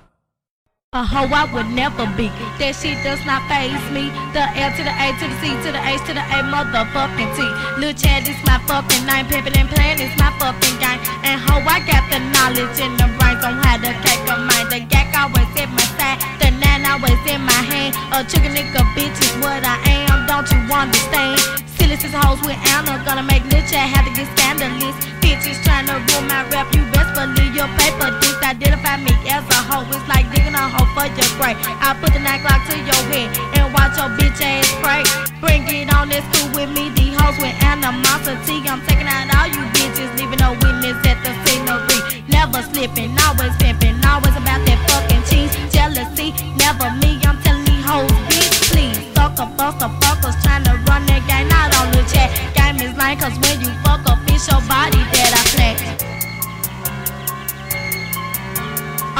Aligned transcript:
Uh-huh, 0.94 1.24
a 1.24 1.24
hoe 1.24 1.32
I 1.32 1.48
would 1.48 1.72
never 1.72 2.04
be. 2.20 2.28
That 2.60 2.76
shit 2.76 3.00
does 3.00 3.24
not 3.24 3.40
phase 3.48 3.80
me. 3.96 4.12
The 4.36 4.44
L 4.44 4.68
to 4.76 4.82
the 4.84 4.92
A 4.92 5.08
to 5.16 5.24
the 5.24 5.36
C 5.40 5.48
to 5.64 5.72
the 5.72 5.80
H 5.80 6.04
to 6.04 6.12
the 6.12 6.20
A 6.20 6.44
motherfucking 6.44 7.32
T. 7.32 7.40
La 7.80 7.96
Chat 7.96 8.28
is 8.28 8.36
my 8.44 8.60
fucking 8.68 9.00
name. 9.08 9.24
Pimpin' 9.24 9.56
and 9.56 9.72
playin' 9.72 10.04
is 10.04 10.12
my 10.20 10.28
fucking 10.36 10.76
gang. 10.84 11.00
And 11.24 11.40
hoe 11.48 11.64
I 11.64 11.80
got 11.88 12.04
the 12.12 12.20
knowledge 12.36 12.76
and 12.76 12.92
the 13.00 13.08
brains 13.16 13.40
on 13.40 13.56
how 13.64 13.80
to 13.80 13.88
cake 14.04 14.20
a 14.28 14.36
mind. 14.44 14.68
The 14.68 14.84
gack 14.84 15.16
always 15.16 15.48
in 15.56 15.72
my 15.72 15.88
side. 15.96 16.20
The 16.44 16.52
nine 16.60 16.84
always 16.84 17.24
in 17.24 17.40
my 17.40 17.56
hand. 17.72 17.96
A 18.12 18.20
chicken 18.28 18.52
nigga 18.52 18.84
bitch 18.92 19.16
is 19.16 19.32
what 19.40 19.64
I 19.64 19.80
am. 20.12 20.28
Don't 20.28 20.44
you 20.52 20.60
understand? 20.68 21.40
Silly 21.72 21.96
sis 21.96 22.12
hoes 22.12 22.44
with 22.44 22.60
Anna. 22.76 23.00
Gonna 23.08 23.24
make 23.24 23.48
La 23.48 23.64
Chat 23.64 23.88
have 23.96 24.04
to 24.04 24.12
get 24.12 24.28
scandalous. 24.36 24.92
Bitches 25.24 25.56
trying 25.64 25.88
to 25.88 25.96
ruin 25.96 26.28
my 26.28 26.44
rep. 26.52 26.68
You 26.76 26.84
best 26.92 27.16
believe 27.16 27.56
your 27.56 27.72
paper 27.80 28.12
identify 28.52 29.00
me 29.00 29.12
as 29.32 29.44
a 29.48 29.60
hoe. 29.64 29.88
It's 29.88 30.04
like 30.12 30.28
digging 30.28 30.52
a 30.52 30.64
hole 30.68 30.88
for 30.92 31.08
your 31.08 31.30
grave. 31.40 31.56
I 31.80 31.96
put 31.96 32.12
the 32.12 32.20
nine 32.20 32.44
clock 32.44 32.60
to 32.68 32.76
your 32.76 33.02
head 33.08 33.32
and 33.56 33.72
watch 33.72 33.96
your 33.96 34.12
bitch 34.20 34.40
ass 34.44 34.68
pray. 34.84 35.00
Bring 35.40 35.64
it 35.72 35.88
on, 35.88 36.12
let's 36.12 36.28
cool 36.36 36.52
with 36.52 36.68
me. 36.76 36.92
The 36.92 37.16
hoes 37.16 37.40
with 37.40 37.56
animosity. 37.64 38.60
I'm 38.68 38.84
taking 38.84 39.08
out 39.08 39.32
all 39.32 39.48
you 39.48 39.64
bitches, 39.72 40.12
leaving 40.20 40.36
no 40.44 40.52
witness 40.60 41.00
at 41.08 41.16
the 41.24 41.32
scenery. 41.48 42.28
Never 42.28 42.60
slipping, 42.68 43.16
always 43.24 43.56
pimping, 43.56 43.96
always 44.04 44.36
about 44.36 44.60
that 44.68 44.80
fucking 44.84 45.24
cheese. 45.32 45.52
Jealousy, 45.72 46.36
never 46.60 46.92
me. 47.00 47.16
I'm 47.24 47.40
telling 47.40 47.64
these 47.64 47.84
hoes, 47.88 48.12
bitch, 48.28 48.52
please. 48.68 49.00
Sucker, 49.16 49.48
buster, 49.56 49.88
fuckers 50.04 50.36
trying 50.44 50.68
to 50.68 50.76
run 50.92 51.08
that 51.08 51.24
game. 51.24 51.48
Not 51.48 51.72
on 51.80 51.88
the 51.96 52.04
chat. 52.04 52.28
Game 52.52 52.84
is 52.84 52.92
lame, 53.00 53.16
cause 53.16 53.32
when 53.40 53.64
you 53.64 53.72
fuck 53.80 54.04
up, 54.12 54.20
it's 54.28 54.44
your 54.44 54.60
body 54.68 55.00
that 55.00 55.32
I 55.32 55.42
snatch 55.56 55.80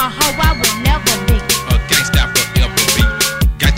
uh-huh, 0.04 0.34
I 0.42 0.52
will 0.58 0.82
never 0.82 1.26
be. 1.26 1.51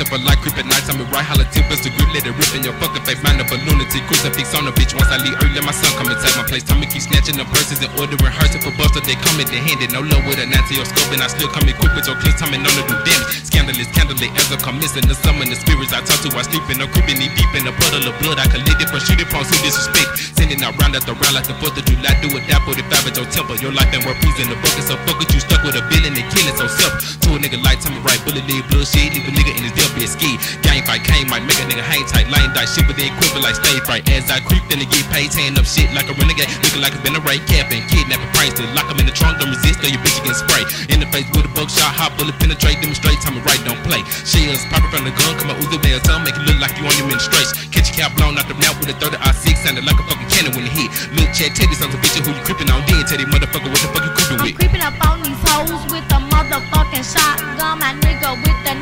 Gangsta 0.05 0.19
for 0.19 0.25
life, 0.25 0.41
creeping 0.41 0.69
nights, 0.69 0.89
I'm 0.89 1.01
right, 1.11 1.25
holla 1.25 1.45
tippers, 1.51 1.81
to 1.83 1.91
grip, 1.91 2.13
let 2.13 2.27
it 2.27 2.35
rip 2.37 2.53
in 2.55 2.63
your 2.65 2.77
fucking 2.81 3.05
face, 3.05 3.21
mind 3.23 3.41
of 3.41 3.51
a 3.51 3.57
lunatic, 3.65 4.05
crucifix 4.07 4.55
on 4.55 4.67
a 4.67 4.73
bitch, 4.73 4.93
once 4.95 5.09
I 5.09 5.19
leave 5.21 5.37
early, 5.41 5.61
my 5.65 5.73
son 5.73 5.91
come 5.97 6.09
and 6.09 6.21
take 6.21 6.37
my 6.37 6.45
place, 6.45 6.65
Tommy 6.65 6.87
keep 6.87 7.03
snatching 7.03 7.37
the 7.37 7.45
purses 7.49 7.81
and 7.81 7.91
ordering 7.97 8.21
hearses 8.21 8.61
for 8.65 8.73
buster, 8.77 9.01
they 9.01 9.17
come 9.17 9.41
in 9.41 9.49
the 9.49 9.61
handed, 9.61 9.93
no 9.93 10.01
low 10.05 10.21
with 10.29 10.41
a 10.41 10.47
90 10.47 10.81
or 10.81 10.87
scope, 10.87 11.11
and 11.13 11.23
I 11.25 11.29
still 11.29 11.49
come 11.49 11.65
in 11.69 11.77
quick 11.77 11.93
with 11.97 12.07
your 12.07 12.17
clips, 12.21 12.41
Tommy 12.41 12.61
known 12.61 12.75
to 12.77 12.85
do 12.85 12.97
damage, 13.05 13.49
scandalous, 13.49 13.89
candidate, 13.93 14.33
as 14.37 14.49
I 14.53 14.57
come 14.61 14.79
missing, 14.79 15.07
the 15.09 15.17
summon, 15.17 15.49
the 15.49 15.57
spirits 15.57 15.93
I 15.93 16.05
talk 16.05 16.21
to, 16.25 16.29
I 16.37 16.45
sleep 16.45 16.65
in, 16.69 16.81
I'm 16.85 16.91
creeping 16.93 17.19
knee 17.19 17.33
deep 17.33 17.53
in 17.57 17.65
a 17.65 17.73
puddle 17.73 18.05
of 18.05 18.15
blood, 18.21 18.39
I 18.39 18.47
collect 18.51 18.81
it 18.81 18.89
from 18.91 19.01
shooting 19.01 19.29
from 19.29 19.47
who 19.47 19.57
disrespect, 19.65 20.37
sending 20.37 20.61
out 20.63 20.77
round 20.81 20.97
after 20.97 21.17
round 21.17 21.35
like 21.35 21.49
the 21.49 21.57
4th 21.63 21.81
of 21.81 21.85
July, 21.89 22.13
do 22.21 22.29
it, 22.37 22.45
that 22.51 22.61
45 22.67 23.09
at 23.09 23.15
your 23.17 23.29
temple, 23.33 23.57
your 23.59 23.73
life 23.73 23.89
ain't 23.95 24.05
worth 24.05 24.19
pleasing 24.21 24.51
the 24.51 24.59
bucket, 24.61 24.85
so 24.85 24.95
fuck 25.09 25.19
it, 25.23 25.31
you 25.33 25.41
stuck 25.41 25.63
with 25.65 25.79
a 25.79 25.83
villain 25.89 26.13
and 26.13 26.27
killing 26.29 26.57
so 26.57 26.69
self, 26.69 26.93
to 27.25 27.35
a 27.35 27.39
nigga 27.41 27.59
like 27.65 27.81
Tommy 27.81 28.01
right, 28.05 28.21
bullet 28.27 28.45
lead, 28.45 28.65
blood 28.69 28.85
shit, 28.85 29.11
leave 29.15 29.27
a 29.27 29.33
nigga 29.33 29.53
in 29.57 29.65
his 29.65 29.73
death, 29.73 29.95
a 30.05 30.09
ski, 30.09 30.37
Gang 30.61 30.85
fight 30.85 31.03
came, 31.03 31.27
might 31.33 31.43
make 31.49 31.57
a 31.57 31.65
nigga 31.65 31.81
hang 31.81 32.05
tight, 32.07 32.29
line 32.29 32.53
die 32.53 32.69
shit, 32.69 32.85
with 32.87 33.01
the 33.01 33.09
equivalent 33.09 33.45
like 33.49 33.57
stay 33.57 33.81
fright. 33.89 34.05
As 34.13 34.29
I 34.31 34.45
creep, 34.45 34.63
then 34.69 34.79
they 34.79 34.89
get 34.89 35.09
paid, 35.09 35.33
tearing 35.33 35.57
up 35.57 35.65
shit 35.65 35.89
like 35.97 36.07
a 36.13 36.15
renegade, 36.21 36.53
looking 36.61 36.85
like 36.85 36.93
it's 36.93 37.03
been 37.03 37.17
a 37.17 37.25
raid, 37.25 37.41
capping, 37.49 37.83
kidnapping, 37.89 38.29
price 38.37 38.53
to 38.61 38.63
lock 38.77 38.87
'em 38.93 39.01
in 39.01 39.07
the 39.09 39.17
trunk, 39.17 39.41
don't 39.41 39.49
resist, 39.49 39.81
or 39.81 39.89
your 39.89 40.01
bitch 40.05 40.21
again 40.21 40.37
spray. 40.37 40.65
In 40.93 41.01
the 41.01 41.09
face 41.09 41.27
with 41.33 41.49
a 41.49 41.53
buckshot, 41.57 41.93
hot 41.97 42.13
bullet, 42.21 42.37
penetrate, 42.39 42.81
demonstrate, 42.85 43.19
time 43.25 43.41
right, 43.49 43.63
don't 43.65 43.81
play. 43.83 44.05
Shells 44.29 44.63
popping 44.69 44.93
from 44.93 45.05
the 45.09 45.15
gun, 45.17 45.33
come 45.41 45.51
out 45.51 45.59
Uzi 45.65 45.81
Bell, 45.81 46.01
tongue, 46.05 46.23
make 46.25 46.37
it 46.37 46.45
look 46.45 46.61
like 46.61 46.77
you 46.77 46.85
on 46.85 46.95
your 47.01 47.09
menstruation. 47.09 47.57
Catch 47.73 47.97
your 47.97 48.05
cap 48.05 48.13
blown 48.17 48.37
out 48.37 48.47
the 48.47 48.55
mouth 48.61 48.77
with 48.81 48.93
a 48.93 48.97
30 49.01 49.17
I6, 49.25 49.57
sounded 49.65 49.85
like 49.89 49.99
a 49.99 50.05
fucking 50.05 50.29
cannon 50.29 50.53
when 50.55 50.65
it 50.69 50.75
hit. 50.77 50.91
Look, 51.17 51.33
Chad, 51.33 51.57
tell 51.57 51.67
these 51.67 51.81
sons 51.81 51.95
of 51.95 52.01
bitches 52.05 52.27
who 52.29 52.33
you 52.37 52.45
creeping 52.45 52.71
on, 52.71 52.85
then 52.87 53.05
tell 53.09 53.17
these 53.17 53.31
motherfucker 53.33 53.71
what 53.73 53.81
the 53.81 53.89
fuck 53.95 54.05
you 54.05 54.13
creeping 54.13 54.39
with. 54.45 54.53
I'm 54.53 54.61
creeping 54.61 54.85
up 54.85 54.99
on 55.09 55.23
these 55.25 55.41
hoes 55.49 55.83
with 55.89 56.07
a 56.13 56.21
motherfucking 56.35 57.05
shotgun. 57.09 57.79
My 57.81 57.93
nigga 58.05 58.37
with 58.45 58.61
the 58.67 58.75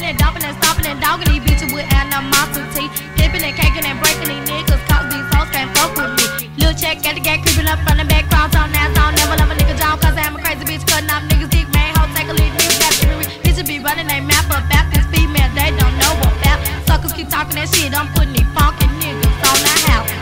none. 0.00 0.08
And 0.10 0.18
dumping 0.18 0.44
and 0.44 0.56
stomping 0.62 0.86
and 0.86 1.00
dogging 1.00 1.28
these 1.32 1.42
bitches 1.42 1.72
with 1.72 1.86
animosity. 1.92 2.88
Flipping 3.16 3.42
and 3.42 3.56
caking 3.56 3.84
and 3.84 3.98
breaking 4.00 4.28
these 4.28 4.44
niggas, 4.48 4.82
cause 4.88 5.06
these 5.08 5.26
hoes 5.32 5.48
can't 5.50 5.70
fuck 5.76 5.96
with 5.96 6.12
me. 6.16 6.48
Lil' 6.58 6.74
check 6.74 7.02
got 7.02 7.14
the 7.14 7.20
gat 7.20 7.42
creeping 7.42 7.66
up 7.66 7.78
from 7.86 7.98
the 7.98 8.04
back, 8.04 8.28
crown 8.28 8.52
on 8.56 8.70
ass 8.74 8.96
on. 8.98 9.14
Never 9.14 9.36
love 9.36 9.50
a 9.50 9.54
nigga 9.54 9.76
jaw, 9.78 9.96
cause 9.96 10.16
I'm 10.16 10.36
a 10.36 10.40
crazy 10.40 10.64
bitch 10.64 10.86
cutting 10.86 11.10
off 11.10 11.22
niggas' 11.30 11.50
dick. 11.50 11.68
Man, 11.72 11.94
hoe 11.96 12.08
take 12.14 12.28
a 12.28 12.34
lead, 12.36 12.52
niggas 12.52 12.78
got 12.78 12.92
be 13.00 13.06
Bitches 13.48 13.66
be 13.66 13.78
running 13.80 14.06
they 14.06 14.20
map 14.20 14.46
up 14.52 14.68
Baptist 14.68 15.08
female, 15.08 15.50
they 15.56 15.72
don't 15.74 15.96
know 15.98 16.14
about. 16.20 16.58
Suckers 16.86 17.12
keep 17.12 17.28
talking 17.28 17.56
that 17.56 17.68
shit, 17.72 17.96
I'm 17.96 18.08
putting 18.12 18.34
these 18.36 18.50
funky 18.52 18.86
niggas 19.00 19.38
on 19.48 19.58
the 19.64 19.74
house. 19.88 20.12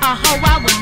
A 0.00 0.10
hoe 0.16 0.40
I 0.40 0.56
would 0.64 0.77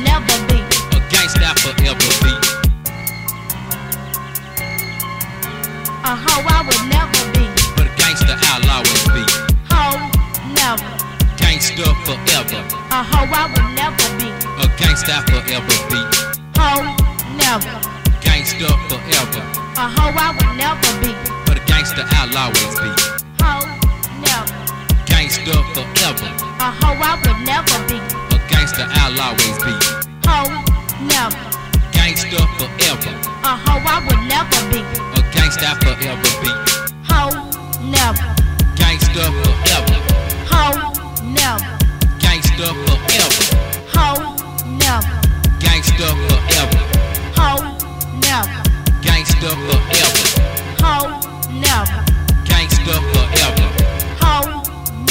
Yeah. 15.48 15.75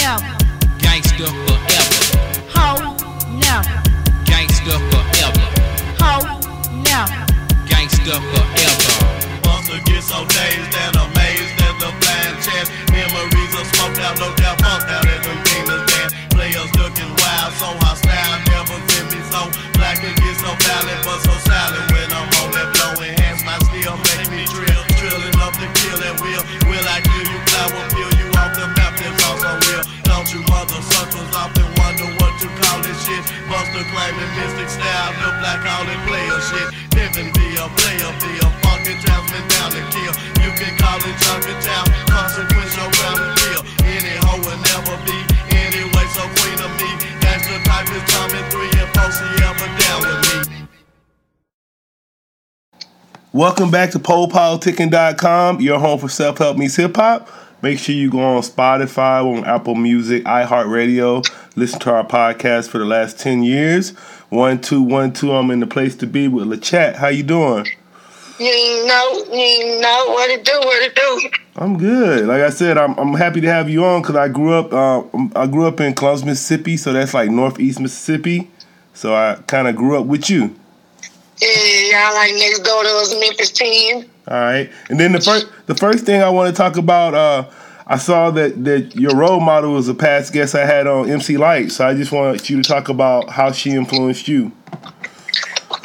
Never. 0.06 0.38
Gangsta 0.86 1.28
forever. 1.46 1.98
Hoe 2.54 2.94
never. 3.42 3.78
Gangsta 4.30 4.76
forever. 4.90 5.46
Hoe 6.02 6.26
never. 6.86 7.18
Gangsta 7.66 8.16
forever. 8.30 8.94
Buster 9.42 9.82
gets 9.90 10.06
so 10.06 10.22
dazed 10.38 10.74
and 10.84 10.96
amazed 11.06 11.58
at 11.68 11.76
the 11.82 11.90
blind 12.02 12.38
chance. 12.46 12.70
Memories 12.94 13.54
are 13.58 13.68
smoked 13.74 14.00
out, 14.06 14.16
no 14.22 14.30
doubt, 14.38 14.62
funked 14.62 14.90
out 14.94 15.06
at 15.10 15.22
them 15.26 15.40
demons 15.48 15.86
dance. 15.90 16.14
Players 16.29 16.70
looking 16.78 17.12
wild, 17.22 17.53
so 17.58 17.70
hostile, 17.82 18.38
never 18.53 18.78
seen 18.90 19.06
me 19.09 19.20
so 19.34 19.41
black 19.74 19.97
and 20.06 20.16
get 20.22 20.35
so 20.38 20.52
violent, 20.53 21.02
but 21.02 21.20
so 21.26 21.34
silent 21.50 21.85
when 21.90 22.09
I'm 22.14 22.29
on 22.46 22.50
that 22.53 22.70
blowing 22.78 23.18
hands. 23.18 23.41
My 23.41 23.58
steel 23.66 23.97
make 24.06 24.29
me 24.29 24.46
drill, 24.53 24.84
drilling 25.02 25.38
up 25.41 25.53
the 25.58 25.68
killing 25.82 26.18
wheel. 26.22 26.44
Will 26.70 26.76
will 26.85 26.88
I 26.94 27.02
kill 27.02 27.26
you? 27.26 27.40
I 27.58 27.66
will 27.74 27.88
peel 27.90 28.09
you 28.09 28.15
Don't 30.26 30.42
you 30.42 30.46
mother 30.50 30.82
suckers 30.82 31.36
often 31.38 31.70
wonder 31.78 32.10
what 32.18 32.34
you 32.42 32.50
call 32.58 32.82
this 32.82 32.98
shit? 33.06 33.22
Buster 33.46 33.86
claiming 33.94 34.32
mystic 34.34 34.74
style, 34.74 35.14
look 35.22 35.38
like 35.38 35.62
all 35.62 35.86
that 35.86 36.02
player 36.10 36.42
shit. 36.50 36.66
Pimpin' 36.98 37.30
be 37.30 37.46
a 37.62 37.70
player, 37.78 38.10
be 38.26 38.34
a 38.42 38.50
funky 38.66 38.98
townsman 39.06 39.46
down 39.54 39.70
to 39.70 39.86
kill. 39.94 40.14
You 40.42 40.50
can 40.58 40.74
call 40.82 40.98
it 40.98 41.14
junkie 41.22 41.54
town, 41.62 41.86
consequence 42.10 42.74
your 42.74 42.90
ground 42.98 43.22
and 43.22 43.38
deal. 43.38 43.62
Any 43.86 44.18
hoe 44.26 44.42
will 44.42 44.58
never 44.66 44.98
be 45.06 45.14
anyway, 45.62 46.06
so 46.10 46.26
queen 46.42 46.58
of 46.58 46.74
me. 46.82 46.90
Gangsta 47.22 47.62
type 47.62 47.86
is 47.94 48.02
Tommy 48.10 48.42
3 48.50 48.82
and 48.82 48.90
Posey 48.98 49.30
ever 49.46 49.70
down 49.78 50.00
with 50.10 50.50
me. 50.50 50.66
Welcome 53.32 53.70
back 53.70 53.92
to 53.92 54.00
PoPoliticking.com, 54.00 55.62
your 55.62 55.78
home 55.78 56.00
for 56.00 56.10
self 56.10 56.40
help 56.40 56.58
meets 56.58 56.78
hip 56.78 56.96
hop. 56.96 57.30
Make 57.61 57.79
sure 57.79 57.96
you 57.96 58.11
go 58.11 58.19
on 58.19 58.41
Spotify, 58.41 59.23
on 59.25 59.46
Apple 59.46 59.75
Music, 59.75 60.23
iHeartRadio. 60.25 61.28
Listen 61.55 61.79
to 61.79 61.91
our 61.91 62.05
podcast 62.05 62.69
for 62.69 62.78
the 62.78 62.85
last 62.85 63.19
10 63.19 63.43
years. 63.43 63.91
One, 64.29 64.59
two, 64.59 64.81
one, 64.81 65.13
two. 65.13 65.34
I'm 65.34 65.49
in 65.52 65.59
the 65.61 65.67
place 65.67 65.96
to 65.97 66.07
be 66.07 66.28
with 66.28 66.47
LaChat. 66.47 66.96
How 66.96 67.07
you 67.07 67.23
doing? 67.23 67.67
You 68.37 68.85
know, 68.85 69.25
you 69.31 69.79
know 69.79 70.05
what 70.09 70.35
to 70.35 70.43
do, 70.43 70.59
what 70.59 70.90
to 70.90 70.93
do. 70.93 71.29
I'm 71.55 71.78
good. 71.78 72.28
Like 72.28 72.41
I 72.41 72.49
said, 72.49 72.78
I'm 72.78 72.97
I'm 72.97 73.13
happy 73.13 73.40
to 73.40 73.47
have 73.47 73.69
you 73.69 73.85
on 73.85 74.02
because 74.02 74.17
I 74.17 74.28
grew 74.28 74.53
up 74.53 74.73
uh, 74.73 75.03
I 75.37 75.47
grew 75.47 75.66
up 75.66 75.79
in 75.79 75.93
Columbus, 75.93 76.25
Mississippi, 76.25 76.75
so 76.75 76.91
that's 76.91 77.13
like 77.13 77.29
northeast 77.29 77.79
Mississippi. 77.79 78.52
So 78.93 79.16
I 79.16 79.35
kind 79.47 79.69
of 79.69 79.78
grew 79.78 79.97
up 79.97 80.05
with 80.05 80.29
you. 80.29 80.53
Yeah, 81.41 82.09
y'all 82.09 82.13
like 82.16 82.34
next 82.34 82.59
door 82.59 82.84
to 82.84 82.90
us, 82.90 83.13
Memphis 83.17 83.52
10. 83.52 84.09
All 84.28 84.40
right, 84.40 84.72
and 84.90 85.00
then 85.00 85.12
the 85.12 85.22
first 85.22 85.48
the 85.68 85.76
first 85.76 86.06
thing 86.06 86.22
I 86.22 86.30
want 86.30 86.54
to 86.54 86.58
talk 86.58 86.78
about, 86.78 87.14
uh, 87.14 87.50
I 87.86 87.98
saw 87.98 88.32
that 88.32 88.64
that 88.66 88.96
your 88.96 89.16
role 89.16 89.40
model 89.40 89.74
was 89.74 89.88
a 89.88 89.94
past 89.94 90.34
guest 90.34 90.56
I 90.56 90.66
had 90.66 90.88
on 90.88 91.10
MC 91.10 91.38
Lyte. 91.38 91.72
so 91.72 91.88
I 91.88 91.94
just 91.94 92.12
want 92.12 92.50
you 92.50 92.62
to 92.62 92.68
talk 92.68 92.90
about 92.90 93.30
how 93.30 93.52
she 93.52 93.72
influenced 93.72 94.28
you. 94.28 94.52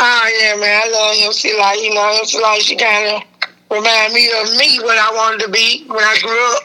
Oh, 0.02 0.38
yeah, 0.40 0.56
man, 0.56 0.82
I 0.82 0.90
love 0.90 1.16
MC 1.26 1.54
Lyte. 1.58 1.80
You 1.82 1.94
know, 1.94 2.16
MC 2.18 2.40
Lyte, 2.40 2.62
she 2.62 2.76
kind 2.76 3.16
of 3.16 3.22
remind 3.70 4.14
me 4.14 4.26
of 4.40 4.56
me 4.56 4.78
when 4.80 4.96
I 4.96 5.12
wanted 5.14 5.44
to 5.44 5.50
be 5.50 5.84
when 5.88 6.02
I 6.02 6.16
grew 6.22 6.56
up. 6.56 6.62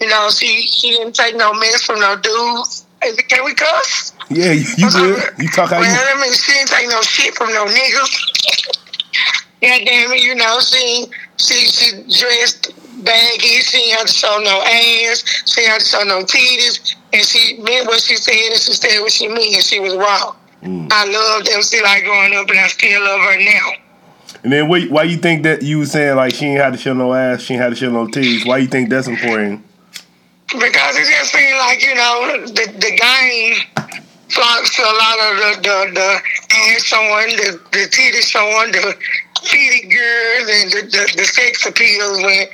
You 0.00 0.08
know, 0.08 0.30
she 0.30 0.62
she 0.62 0.90
didn't 0.90 1.14
take 1.14 1.36
no 1.36 1.54
mess 1.54 1.82
from 1.82 2.00
no 2.00 2.16
dudes. 2.16 2.84
Is 3.04 3.18
it 3.18 3.28
Can 3.28 3.44
we 3.44 3.54
cuss? 3.54 4.12
Yeah, 4.30 4.52
you, 4.52 4.64
you 4.76 4.90
good. 4.90 5.22
You 5.38 5.48
talk 5.48 5.70
how 5.70 5.78
well, 5.78 5.90
you. 5.90 6.18
I 6.18 6.20
mean, 6.20 6.32
she 6.32 6.52
didn't 6.52 6.68
take 6.68 6.88
no 6.88 7.00
shit 7.02 7.34
from 7.34 7.52
no 7.52 7.66
niggas. 7.66 8.81
God 9.62 9.82
damn 9.86 10.10
it, 10.12 10.22
you 10.22 10.34
know, 10.34 10.58
she 10.60 11.06
she 11.36 11.54
she 11.66 12.02
dressed 12.02 12.72
baggy. 13.04 13.60
She 13.62 13.78
ain't 13.78 13.98
had 13.98 14.06
to 14.08 14.12
show 14.12 14.40
no 14.42 14.60
ass. 14.62 15.24
She 15.46 15.60
ain't 15.62 15.70
had 15.70 15.80
to 15.80 15.86
show 15.86 16.02
no 16.02 16.20
titties. 16.22 16.96
And 17.12 17.24
she 17.24 17.58
meant 17.62 17.86
what 17.86 18.00
she 18.00 18.16
said, 18.16 18.34
and 18.34 18.60
she 18.60 18.72
said 18.72 19.00
what 19.00 19.12
she 19.12 19.28
meant, 19.28 19.54
and 19.54 19.62
she 19.62 19.78
was 19.80 19.94
wrong. 19.94 20.36
Mm. 20.62 20.88
I 20.90 21.04
loved 21.04 21.48
MC 21.48 21.82
Lyte 21.82 22.04
growing 22.04 22.34
up, 22.34 22.48
and 22.48 22.58
I 22.58 22.66
still 22.68 23.02
love 23.02 23.20
her 23.20 23.38
now. 23.38 23.72
And 24.44 24.52
then 24.52 24.68
wait, 24.68 24.90
why 24.90 25.04
you 25.04 25.16
think 25.16 25.44
that 25.44 25.62
you 25.62 25.78
was 25.78 25.92
saying 25.92 26.16
like 26.16 26.34
she 26.34 26.46
ain't 26.46 26.60
had 26.60 26.72
to 26.72 26.78
show 26.78 26.94
no 26.94 27.14
ass, 27.14 27.42
she 27.42 27.54
ain't 27.54 27.62
had 27.62 27.70
to 27.70 27.76
show 27.76 27.90
no 27.90 28.06
titties? 28.06 28.46
Why 28.46 28.58
you 28.58 28.66
think 28.66 28.88
that's 28.88 29.06
important? 29.06 29.64
because 30.60 30.96
it 30.96 31.06
just 31.08 31.32
seemed 31.32 31.58
like 31.58 31.82
you 31.82 31.94
know 31.94 32.46
the 32.46 32.66
the 32.76 32.92
game 32.92 33.54
flocks 34.28 34.76
to 34.76 34.82
a 34.82 34.94
lot 35.00 35.16
of 35.20 35.36
the 35.36 35.50
the, 35.62 35.76
the 35.94 36.22
ass 36.50 36.82
showing, 36.84 37.36
the 37.36 37.60
the 37.72 37.88
titty 37.88 38.20
showing, 38.20 38.72
the 38.72 38.94
titty 39.44 39.88
girls, 39.88 40.48
and 40.50 40.72
the, 40.72 40.82
the 40.90 41.12
the 41.16 41.24
sex 41.24 41.66
appeals. 41.66 42.22
When 42.22 42.46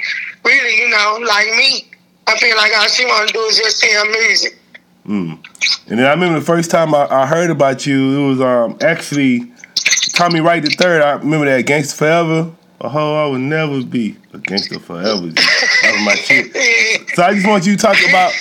really, 0.44 0.80
you 0.80 0.88
know, 0.88 1.18
like 1.26 1.46
me, 1.56 1.88
I 2.26 2.36
feel 2.38 2.56
like 2.56 2.72
all 2.76 2.88
she 2.88 3.04
want 3.04 3.28
to 3.28 3.32
do 3.34 3.40
is 3.40 3.58
just 3.58 3.78
sell 3.78 4.04
music. 4.06 4.58
Mm. 5.06 5.38
And 5.88 5.98
then 5.98 6.06
I 6.06 6.10
remember 6.10 6.38
the 6.38 6.44
first 6.44 6.70
time 6.70 6.94
I, 6.94 7.06
I 7.06 7.26
heard 7.26 7.50
about 7.50 7.86
you, 7.86 8.18
it 8.18 8.28
was 8.28 8.40
um 8.40 8.76
actually 8.80 9.50
Tommy 10.14 10.40
Wright 10.40 10.62
the 10.62 10.70
third. 10.70 11.02
I 11.02 11.12
remember 11.12 11.46
that 11.46 11.66
Gangster 11.66 11.96
Forever. 11.96 12.52
A 12.80 12.88
hoe 12.88 13.14
I 13.16 13.26
would 13.26 13.40
never 13.40 13.82
be 13.82 14.16
a 14.32 14.38
gangster 14.38 14.78
forever. 14.78 15.26
That 15.26 15.92
was 15.94 16.04
my 16.04 16.14
shit. 16.14 16.54
So 17.16 17.24
I 17.24 17.34
just 17.34 17.48
want 17.48 17.66
you 17.66 17.74
to 17.74 17.82
talk 17.82 17.96
about. 18.08 18.32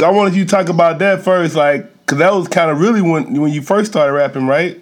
I 0.00 0.10
wanted 0.10 0.36
you 0.36 0.44
to 0.44 0.50
talk 0.50 0.68
about 0.68 1.00
that 1.00 1.24
first, 1.24 1.56
like, 1.56 2.06
cause 2.06 2.18
that 2.18 2.32
was 2.32 2.46
kind 2.46 2.70
of 2.70 2.80
really 2.80 3.02
when 3.02 3.40
when 3.40 3.52
you 3.52 3.60
first 3.60 3.90
started 3.90 4.12
rapping, 4.12 4.46
right? 4.46 4.80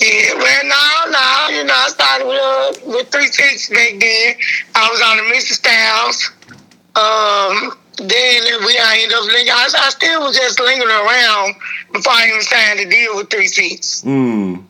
Yeah, 0.00 0.32
well, 0.34 0.64
no, 0.64 1.10
no, 1.10 1.48
you 1.50 1.64
know, 1.64 1.74
I 1.74 1.88
started 1.88 2.26
with 2.26 2.40
uh, 2.40 2.90
with 2.90 2.95
three 3.10 3.26
six 3.28 3.68
back 3.70 3.94
then. 3.98 4.34
I 4.74 4.88
was 4.90 5.00
on 5.02 5.16
the 5.18 5.22
Mystic 5.30 5.58
Stylez. 5.62 6.30
Um, 6.96 7.76
then 7.98 8.42
we 8.64 8.78
I 8.78 8.98
ended 9.02 9.16
up 9.16 9.24
linking. 9.24 9.52
I, 9.52 9.68
I 9.78 9.88
still 9.90 10.20
was 10.22 10.36
just 10.36 10.60
lingering 10.60 10.90
around 10.90 11.54
before 11.92 12.12
I 12.12 12.28
even 12.28 12.42
signed 12.42 12.78
the 12.80 12.86
deal 12.86 13.16
with 13.16 13.30
three 13.30 13.48
six. 13.48 14.02
Mm. 14.02 14.64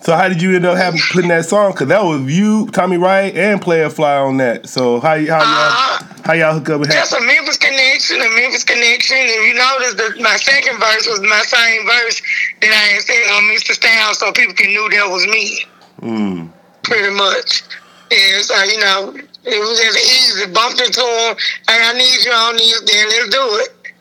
So 0.00 0.14
how 0.14 0.28
did 0.28 0.40
you 0.40 0.54
end 0.54 0.64
up 0.66 0.76
having 0.76 1.00
putting 1.10 1.30
that 1.30 1.46
song? 1.46 1.72
Cause 1.72 1.88
that 1.88 2.04
was 2.04 2.22
you, 2.32 2.68
Tommy 2.68 2.96
Wright, 2.96 3.34
and 3.34 3.60
Playa 3.60 3.90
Fly 3.90 4.16
on 4.18 4.36
that. 4.36 4.68
So 4.68 5.00
how 5.00 5.16
how 5.16 5.18
y'all 5.18 6.06
how 6.24 6.32
y'all 6.34 6.52
hook 6.54 6.68
up? 6.70 6.82
and 6.82 6.92
have- 6.92 7.08
Just 7.08 7.12
a 7.14 7.20
Memphis 7.20 7.56
connection, 7.56 8.20
a 8.20 8.28
Memphis 8.30 8.62
connection. 8.62 9.16
If 9.18 9.46
you 9.48 9.54
notice, 9.54 9.94
the, 9.94 10.22
my 10.22 10.36
second 10.36 10.78
verse 10.78 11.08
was 11.08 11.20
my 11.22 11.42
same 11.46 11.86
verse 11.86 12.22
that 12.60 12.70
I 12.70 12.92
had 12.94 13.02
said 13.02 13.36
on 13.36 13.48
Mystic 13.48 13.80
Stylez, 13.80 14.14
so 14.16 14.32
people 14.32 14.54
can 14.54 14.68
knew 14.68 14.88
that 14.90 15.10
was 15.10 15.26
me. 15.26 15.64
Mm. 16.02 16.52
Pretty 16.86 17.14
much. 17.14 17.62
Yeah, 18.10 18.40
so 18.42 18.62
you 18.62 18.78
know, 18.78 19.14
it 19.44 19.58
was 19.60 19.78
just 19.78 19.98
easy. 19.98 20.52
Bumped 20.52 20.80
into 20.80 21.00
him, 21.00 21.36
hey, 21.66 21.82
I 21.82 21.92
need 21.92 22.24
you 22.24 22.32
on 22.32 22.56
this, 22.56 22.80
then 22.86 23.06
let's 23.08 23.28
do 23.30 23.46
it. 23.66 23.92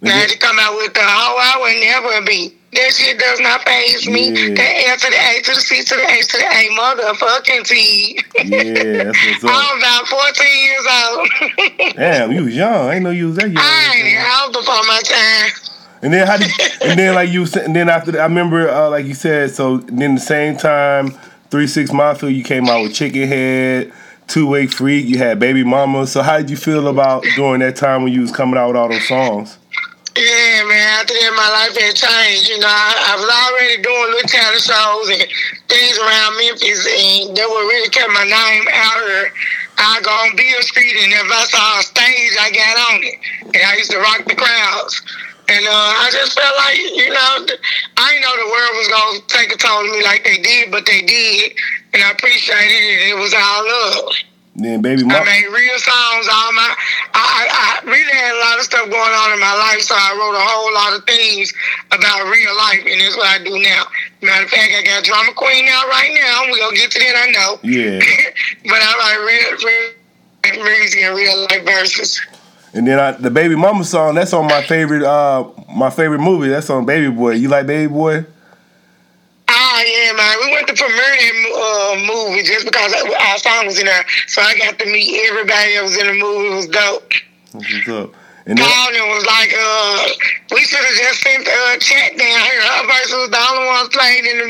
Now 0.00 0.14
I 0.14 0.18
had 0.18 0.28
to 0.30 0.38
come 0.38 0.58
out 0.60 0.76
with 0.76 0.94
the 0.94 1.00
oh, 1.00 1.36
I 1.40 1.58
would 1.60 1.80
never 1.82 2.26
be. 2.26 2.54
That 2.72 2.92
shit 2.92 3.18
does 3.18 3.40
not 3.40 3.62
phase 3.62 4.06
me. 4.08 4.28
Yeah. 4.28 4.54
The 4.54 4.88
L 4.90 4.96
to 4.98 5.10
the 5.10 5.16
A 5.16 5.42
to 5.42 5.54
the 5.54 5.60
C 5.60 5.82
to 5.82 5.94
the 5.96 6.10
H 6.10 6.26
to 6.28 6.38
the 6.38 6.44
A, 6.44 6.68
motherfucking 6.76 7.64
T. 7.66 8.20
Yeah, 8.44 9.04
that's 9.04 9.26
what's 9.26 9.44
up. 9.44 9.50
I'm 9.54 9.78
about 9.78 10.06
14 10.06 10.46
years 10.64 10.86
old. 11.02 11.94
Damn, 11.96 12.32
you 12.32 12.44
was 12.44 12.54
young. 12.54 12.88
I 12.88 12.94
didn't 12.94 13.04
know 13.04 13.10
you 13.10 13.28
was 13.28 13.36
that 13.36 13.50
young. 13.50 13.56
I 13.56 13.94
ain't 13.96 14.18
I 14.18 14.46
was 14.46 14.56
before 14.56 14.84
my 14.84 15.00
time. 15.02 15.68
And 16.02 16.12
then 16.12 16.26
how 16.26 16.36
did 16.36 16.50
and 16.82 16.98
then 16.98 17.14
like 17.14 17.30
you 17.30 17.46
and 17.64 17.74
then 17.74 17.88
after 17.88 18.20
I 18.20 18.24
remember 18.24 18.68
uh, 18.68 18.90
like 18.90 19.06
you 19.06 19.14
said 19.14 19.50
so 19.50 19.78
then 19.78 20.14
the 20.14 20.20
same 20.20 20.56
time 20.56 21.18
three 21.50 21.66
six 21.66 21.92
mafia 21.92 22.30
you 22.30 22.44
came 22.44 22.66
out 22.66 22.82
with 22.82 22.94
chicken 22.94 23.26
head 23.26 23.92
two 24.26 24.46
way 24.46 24.66
freak 24.66 25.06
you 25.06 25.18
had 25.18 25.38
baby 25.38 25.64
mama 25.64 26.06
so 26.06 26.22
how 26.22 26.36
did 26.38 26.50
you 26.50 26.56
feel 26.56 26.88
about 26.88 27.24
during 27.36 27.60
that 27.60 27.76
time 27.76 28.02
when 28.02 28.12
you 28.12 28.20
was 28.20 28.30
coming 28.32 28.58
out 28.58 28.68
with 28.68 28.76
all 28.76 28.88
those 28.88 29.06
songs 29.08 29.58
Yeah, 30.18 30.66
man. 30.66 30.98
After 30.98 31.14
that, 31.14 31.32
my 31.38 31.46
life 31.46 31.78
had 31.78 31.94
changed. 31.94 32.50
You 32.50 32.58
know, 32.58 32.66
I, 32.66 32.90
I 32.90 33.14
was 33.22 33.30
already 33.30 33.78
doing 33.86 34.08
little 34.10 34.26
talent 34.26 34.66
shows 34.66 35.06
and 35.14 35.24
things 35.70 35.94
around 35.94 36.34
Memphis, 36.42 36.82
and 36.90 37.38
that 37.38 37.46
would 37.46 37.66
really 37.70 37.86
kept 37.94 38.10
my 38.10 38.26
name 38.26 38.66
out 38.66 38.98
here. 39.06 39.30
I 39.78 40.02
go 40.02 40.10
on 40.10 40.34
Beale 40.34 40.62
Street, 40.66 40.90
and 40.90 41.14
if 41.14 41.28
I 41.30 41.44
saw 41.46 41.78
a 41.78 41.82
stage, 41.86 42.34
I 42.34 42.50
got 42.50 42.74
on 42.90 42.98
it, 43.06 43.16
and 43.54 43.62
I 43.62 43.78
used 43.78 43.94
to 43.94 44.02
rock 44.02 44.26
the 44.26 44.34
crowds. 44.34 45.06
And 45.48 45.64
uh, 45.64 45.90
I 46.04 46.10
just 46.12 46.38
felt 46.38 46.56
like, 46.60 46.76
you 46.76 47.08
know, 47.08 47.56
I 47.96 48.12
didn't 48.12 48.22
know 48.22 48.36
the 48.36 48.50
world 48.52 48.72
was 48.76 48.88
gonna 48.88 49.20
take 49.32 49.48
a 49.48 49.56
toll 49.56 49.80
of 49.80 49.90
me 49.96 50.04
like 50.04 50.22
they 50.22 50.36
did, 50.36 50.70
but 50.70 50.84
they 50.84 51.00
did, 51.00 51.56
and 51.94 52.04
I 52.04 52.12
appreciated 52.12 52.76
it. 52.76 53.08
It 53.08 53.16
was 53.16 53.32
all 53.32 53.64
love. 53.64 54.12
then 54.60 54.82
baby 54.84 55.08
I 55.08 55.24
made 55.24 55.48
real 55.48 55.78
songs. 55.80 56.28
All 56.28 56.52
my, 56.52 56.68
I, 57.16 57.24
I, 57.24 57.42
I 57.48 57.72
really 57.88 58.12
had 58.12 58.36
a 58.36 58.40
lot 58.44 58.60
of 58.60 58.68
stuff 58.68 58.92
going 58.92 59.14
on 59.24 59.32
in 59.32 59.40
my 59.40 59.56
life, 59.56 59.80
so 59.80 59.96
I 59.96 60.12
wrote 60.20 60.36
a 60.36 60.44
whole 60.44 60.72
lot 60.76 60.92
of 60.92 61.08
things 61.08 61.48
about 61.96 62.28
real 62.28 62.52
life, 62.52 62.84
and 62.84 63.00
that's 63.00 63.16
what 63.16 63.32
I 63.32 63.40
do 63.40 63.56
now. 63.56 63.88
Matter 64.20 64.44
of 64.44 64.50
fact, 64.52 64.68
I 64.76 64.84
got 64.84 65.00
drama 65.00 65.32
queen 65.32 65.64
out 65.72 65.88
right 65.88 66.12
now. 66.12 66.52
We 66.52 66.60
gonna 66.60 66.76
get 66.76 66.92
to 66.92 66.98
that, 67.00 67.16
I 67.24 67.26
know. 67.32 67.50
yeah 67.64 68.04
but 68.68 68.84
I 68.84 68.92
write 69.00 69.20
real, 69.24 69.48
real 69.64 69.96
music 70.60 71.00
and 71.08 71.16
real 71.16 71.40
life 71.48 71.64
verses. 71.64 72.20
And 72.74 72.86
then 72.86 72.98
I, 72.98 73.12
the 73.12 73.30
baby 73.30 73.56
mama 73.56 73.84
song 73.84 74.14
that's 74.14 74.32
on 74.32 74.46
my 74.46 74.62
favorite 74.62 75.02
uh 75.02 75.48
my 75.74 75.90
favorite 75.90 76.20
movie 76.20 76.48
that's 76.48 76.70
on 76.70 76.84
Baby 76.84 77.10
Boy 77.10 77.32
you 77.32 77.48
like 77.48 77.66
Baby 77.66 77.92
Boy 77.92 78.24
Oh 79.50 79.82
yeah, 79.86 80.12
man. 80.12 80.36
We 80.44 80.52
went 80.52 80.66
to 80.68 80.74
premiere 80.74 80.98
that 80.98 81.32
uh, 81.56 82.06
movie 82.06 82.42
just 82.42 82.66
because 82.66 82.92
our 82.92 83.38
song 83.38 83.64
was 83.64 83.78
in 83.78 83.86
there, 83.86 84.04
so 84.26 84.42
I 84.42 84.54
got 84.58 84.78
to 84.78 84.84
meet 84.84 85.26
everybody 85.30 85.74
that 85.74 85.82
was 85.84 85.96
in 85.96 86.06
the 86.06 86.12
movie. 86.12 86.48
It 86.48 86.54
was 86.54 86.66
dope. 86.66 87.12
What's 87.52 87.88
up 87.88 88.14
and 88.48 88.56
then 88.56 89.08
was 89.10 89.26
like, 89.26 89.54
uh, 89.60 90.08
we 90.52 90.62
should 90.62 90.78
have 90.78 90.96
just 90.96 91.20
sent 91.20 91.46
a 91.46 91.78
chat 91.80 92.16
down 92.16 92.40
here. 92.40 92.62
Her 92.62 92.86
verse 92.86 93.12
was 93.12 93.28
the 93.28 93.46
only 93.50 93.66
one 93.66 93.88
played 93.90 94.24
in 94.24 94.38
the 94.38 94.48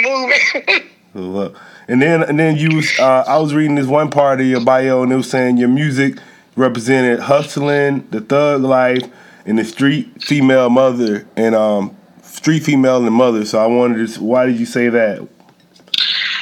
movie. 1.15 1.55
And 1.91 2.03
then 2.03 2.23
and 2.23 2.39
then 2.39 2.57
you 2.57 2.77
was 2.77 3.01
uh, 3.01 3.25
I 3.27 3.39
was 3.39 3.55
reading 3.55 3.75
this 3.75 3.87
one 3.87 4.11
part 4.11 4.43
of 4.43 4.47
your 4.47 4.61
bio 4.61 5.03
and 5.03 5.11
it 5.11 5.17
was 5.17 5.31
saying 5.31 5.57
your 5.57 5.71
music 5.71 6.19
represented 6.59 7.21
hustling, 7.21 8.07
the 8.11 8.21
thug 8.21 8.63
life, 8.63 9.03
and 9.47 9.59
the 9.59 9.65
street 9.65 10.23
female 10.23 10.69
mother 10.69 11.27
and 11.37 11.55
um 11.55 11.97
street 12.23 12.65
female 12.65 13.05
and 13.05 13.15
mother. 13.15 13.45
So 13.45 13.59
I 13.59 13.67
wanted 13.67 14.07
to 14.07 14.23
why 14.23 14.47
did 14.47 14.59
you 14.59 14.67
say 14.67 14.89
that? 14.89 15.27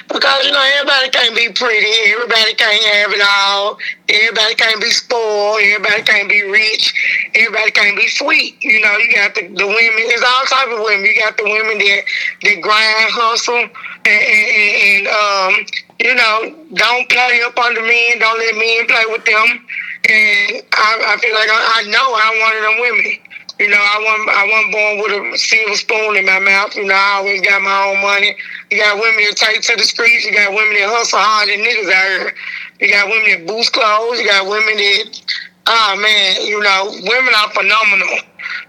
because, 0.08 0.46
you 0.46 0.52
know, 0.52 0.62
everybody 0.78 1.10
can't 1.10 1.36
be 1.36 1.48
pretty. 1.52 1.86
Everybody 2.10 2.54
can't 2.54 2.84
have 2.94 3.12
it 3.12 3.22
all. 3.22 3.78
Everybody 4.08 4.54
can't 4.54 4.80
be 4.80 4.90
spoiled. 4.90 5.60
Everybody 5.60 6.02
can't 6.02 6.28
be 6.28 6.42
rich. 6.42 6.94
Everybody 7.34 7.70
can't 7.70 7.96
be 7.96 8.08
sweet. 8.08 8.56
You 8.62 8.80
know, 8.80 8.96
you 8.98 9.12
got 9.12 9.34
the, 9.34 9.42
the 9.42 9.66
women. 9.66 10.02
There's 10.08 10.22
all 10.22 10.44
type 10.46 10.68
of 10.68 10.80
women. 10.84 11.06
You 11.06 11.20
got 11.20 11.36
the 11.36 11.44
women 11.44 11.78
that, 11.78 12.00
that 12.42 12.60
grind, 12.60 13.10
hustle, 13.12 13.56
and, 13.56 14.06
and, 14.06 14.56
and 14.82 15.06
um, 15.08 15.66
you 15.98 16.14
know, 16.14 16.54
don't 16.74 17.08
play 17.08 17.42
up 17.44 17.58
under 17.58 17.82
men. 17.82 18.18
Don't 18.18 18.38
let 18.38 18.54
men 18.54 18.86
play 18.86 19.04
with 19.08 19.24
them. 19.24 19.66
And 20.06 20.62
I, 20.72 21.14
I 21.14 21.16
feel 21.18 21.34
like 21.34 21.50
I, 21.50 21.82
I 21.82 21.90
know 21.90 22.06
I'm 22.14 22.36
one 22.40 22.56
of 22.56 22.62
them 22.62 22.76
women. 22.80 23.12
You 23.58 23.68
know, 23.70 23.80
I 23.80 23.96
wasn't, 24.04 24.28
I 24.30 24.44
wasn't 24.46 24.72
born 24.72 24.94
with 25.00 25.34
a 25.34 25.38
silver 25.38 25.76
spoon 25.76 26.16
in 26.16 26.26
my 26.26 26.38
mouth. 26.38 26.76
You 26.76 26.84
know, 26.84 26.94
I 26.94 27.18
always 27.18 27.40
got 27.40 27.62
my 27.62 27.78
own 27.90 28.02
money. 28.02 28.36
You 28.70 28.78
got 28.78 29.00
women 29.00 29.24
that 29.24 29.36
take 29.36 29.62
to 29.62 29.76
the 29.76 29.84
streets. 29.84 30.24
You 30.24 30.32
got 30.32 30.52
women 30.52 30.74
that 30.76 30.92
hustle 30.92 31.18
hard 31.18 31.48
and 31.48 31.64
niggas 31.64 31.90
out 31.90 32.06
here. 32.06 32.34
You 32.80 32.92
got 32.92 33.08
women 33.08 33.30
that 33.32 33.46
boost 33.48 33.72
clothes. 33.72 34.20
You 34.20 34.28
got 34.28 34.46
women 34.46 34.76
that 34.76 35.22
Oh 35.68 35.96
man, 36.00 36.46
you 36.46 36.60
know, 36.62 36.90
women 37.10 37.34
are 37.34 37.50
phenomenal. 37.50 38.08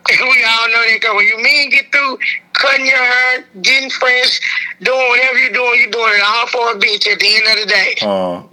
We 0.10 0.44
all 0.46 0.68
know 0.70 0.82
that 0.88 0.98
because 1.00 1.16
when 1.16 1.28
you 1.28 1.38
men 1.44 1.70
get 1.70 1.92
through 1.92 2.18
cutting 2.58 2.86
your 2.86 2.98
hair, 2.98 3.46
getting 3.62 3.90
fresh, 3.90 4.40
doing 4.82 5.10
whatever 5.10 5.40
you're 5.40 5.54
doing, 5.54 5.80
you're 5.82 5.92
doing 5.92 6.14
it 6.16 6.24
all 6.26 6.48
for 6.48 6.72
a 6.72 6.76
bitch 6.80 7.08
at 7.08 7.20
the 7.20 7.36
end 7.36 7.48
of 7.48 7.58
the 7.62 7.68
day. 7.68 7.96
Uh, 8.02 8.44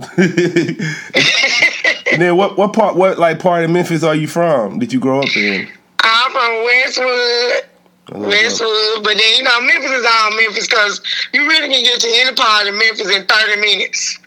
and 2.12 2.20
then 2.22 2.36
what 2.36 2.56
what 2.56 2.72
part 2.72 2.96
what 2.96 3.18
like 3.18 3.38
part 3.38 3.64
of 3.64 3.70
Memphis 3.70 4.02
are 4.02 4.14
you 4.14 4.26
from? 4.28 4.78
Did 4.78 4.92
you 4.92 5.00
grow 5.00 5.20
up 5.20 5.36
in? 5.36 5.68
I'm 6.00 6.30
from 6.32 6.64
Westwood. 6.64 7.64
Westwood, 8.12 9.02
but 9.02 9.16
then 9.16 9.36
you 9.38 9.42
know 9.42 9.60
Memphis 9.62 9.90
is 9.90 10.06
all 10.06 10.36
Memphis 10.36 10.68
because 10.68 11.00
you 11.32 11.48
really 11.48 11.68
can 11.72 11.82
get 11.82 12.00
to 12.00 12.08
any 12.08 12.34
part 12.36 12.68
of 12.68 12.74
Memphis 12.74 13.08
in 13.14 13.24
30 13.26 13.60
minutes. 13.60 14.18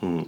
What- 0.00 0.26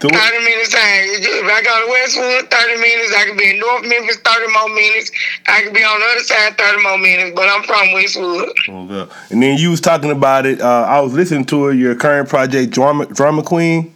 30 0.00 0.44
minutes 0.44 0.72
time. 0.72 1.04
If 1.08 1.44
I 1.44 1.62
go 1.62 1.86
to 1.86 1.90
Westwood, 1.90 2.50
30 2.50 2.80
minutes. 2.80 3.14
I 3.16 3.24
could 3.26 3.38
be 3.38 3.50
in 3.50 3.58
North 3.58 3.82
Memphis, 3.82 4.18
30 4.18 4.52
more 4.52 4.68
minutes. 4.68 5.10
I 5.46 5.62
could 5.62 5.72
be 5.72 5.82
on 5.84 5.98
the 5.98 6.06
other 6.06 6.20
side, 6.20 6.58
30 6.58 6.82
more 6.82 6.98
minutes. 6.98 7.32
But 7.34 7.48
I'm 7.48 7.62
from 7.62 7.92
Westwood. 7.92 8.48
Oh, 8.68 8.86
God. 8.86 9.10
And 9.30 9.42
then 9.42 9.58
you 9.58 9.70
was 9.70 9.80
talking 9.80 10.10
about 10.10 10.44
it. 10.44 10.60
Uh, 10.60 10.84
I 10.88 11.00
was 11.00 11.14
listening 11.14 11.46
to 11.46 11.68
it, 11.68 11.76
your 11.76 11.94
current 11.94 12.28
project, 12.28 12.72
Drama 12.72 13.06
Drama 13.06 13.42
Queen. 13.42 13.94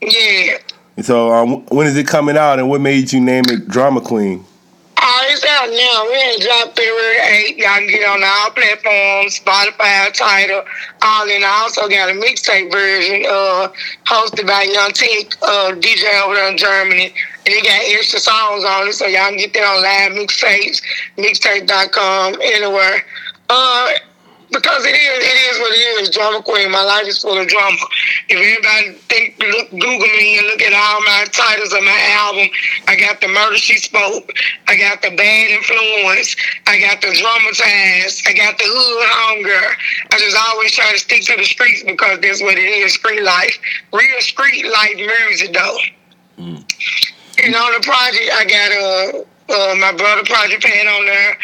Yeah. 0.00 0.58
And 0.96 1.04
so, 1.04 1.32
um, 1.32 1.66
when 1.66 1.86
is 1.86 1.96
it 1.96 2.06
coming 2.06 2.36
out, 2.36 2.58
and 2.58 2.68
what 2.68 2.80
made 2.80 3.12
you 3.12 3.20
name 3.20 3.44
it 3.48 3.68
Drama 3.68 4.00
Queen? 4.00 4.44
Oh, 5.02 5.24
it's 5.30 5.42
out 5.48 5.70
now. 5.72 6.04
We 6.12 6.16
ain't 6.20 6.42
dropped 6.42 6.76
February 6.76 7.48
8. 7.48 7.56
Y'all 7.56 7.78
can 7.78 7.86
get 7.88 8.04
on 8.04 8.20
all 8.22 8.50
platforms, 8.50 9.40
Spotify, 9.40 10.12
Tidal, 10.12 10.62
all 11.00 11.26
in. 11.26 11.42
I 11.42 11.64
also 11.64 11.88
got 11.88 12.10
a 12.10 12.12
mixtape 12.12 12.70
version 12.70 13.24
uh, 13.24 13.72
hosted 14.04 14.46
by 14.46 14.64
Young 14.64 14.90
Tink, 14.90 15.36
uh, 15.40 15.72
DJ 15.80 16.04
over 16.22 16.34
there 16.34 16.50
in 16.50 16.58
Germany. 16.58 17.14
And 17.46 17.48
it 17.48 17.64
got 17.64 17.80
extra 17.80 18.20
songs 18.20 18.62
on 18.62 18.88
it, 18.88 18.92
so 18.92 19.06
y'all 19.06 19.30
can 19.30 19.38
get 19.38 19.54
that 19.54 19.64
on 19.64 19.82
live 19.82 20.12
mixtapes, 20.20 20.82
mixtape.com, 21.16 22.34
anywhere. 22.42 23.02
Uh, 23.48 23.88
because 24.52 24.84
it 24.84 24.94
is, 24.94 25.18
it 25.22 25.38
is 25.52 25.58
what 25.58 25.72
it 25.72 26.02
is. 26.02 26.10
Drama 26.10 26.42
queen. 26.42 26.70
My 26.70 26.82
life 26.82 27.06
is 27.06 27.22
full 27.22 27.38
of 27.38 27.46
drama. 27.46 27.78
If 28.28 28.38
anybody 28.38 28.98
think, 29.08 29.38
look, 29.38 29.70
Google 29.70 30.10
me 30.18 30.38
and 30.38 30.46
look 30.48 30.62
at 30.62 30.72
all 30.72 31.00
my 31.02 31.24
titles 31.30 31.72
of 31.72 31.82
my 31.82 32.00
album, 32.18 32.48
I 32.88 32.96
got 32.96 33.20
the 33.20 33.28
murder 33.28 33.56
she 33.56 33.76
spoke. 33.78 34.32
I 34.68 34.76
got 34.76 35.02
the 35.02 35.14
bad 35.16 35.50
influence. 35.50 36.36
I 36.66 36.78
got 36.80 37.00
the 37.00 37.14
dramatized. 37.14 38.26
I 38.26 38.32
got 38.34 38.58
the 38.58 38.64
hood 38.66 39.06
hunger. 39.10 39.76
I 40.12 40.18
just 40.18 40.36
always 40.36 40.72
try 40.72 40.92
to 40.92 40.98
stick 40.98 41.22
to 41.24 41.36
the 41.36 41.44
streets 41.44 41.82
because 41.84 42.20
that's 42.20 42.42
what 42.42 42.58
it 42.58 42.62
is. 42.62 42.94
Street 42.94 43.22
life, 43.22 43.58
real 43.92 44.20
street 44.20 44.66
life 44.66 44.96
music 44.96 45.52
though. 45.54 45.78
And 47.42 47.54
on 47.54 47.72
the 47.72 47.80
project, 47.80 48.30
I 48.34 48.44
got 48.44 48.70
uh, 48.72 49.24
uh, 49.50 49.74
my 49.76 49.92
brother 49.92 50.22
Project 50.24 50.62
Pat 50.62 50.86
on 50.86 51.04
there, 51.06 51.36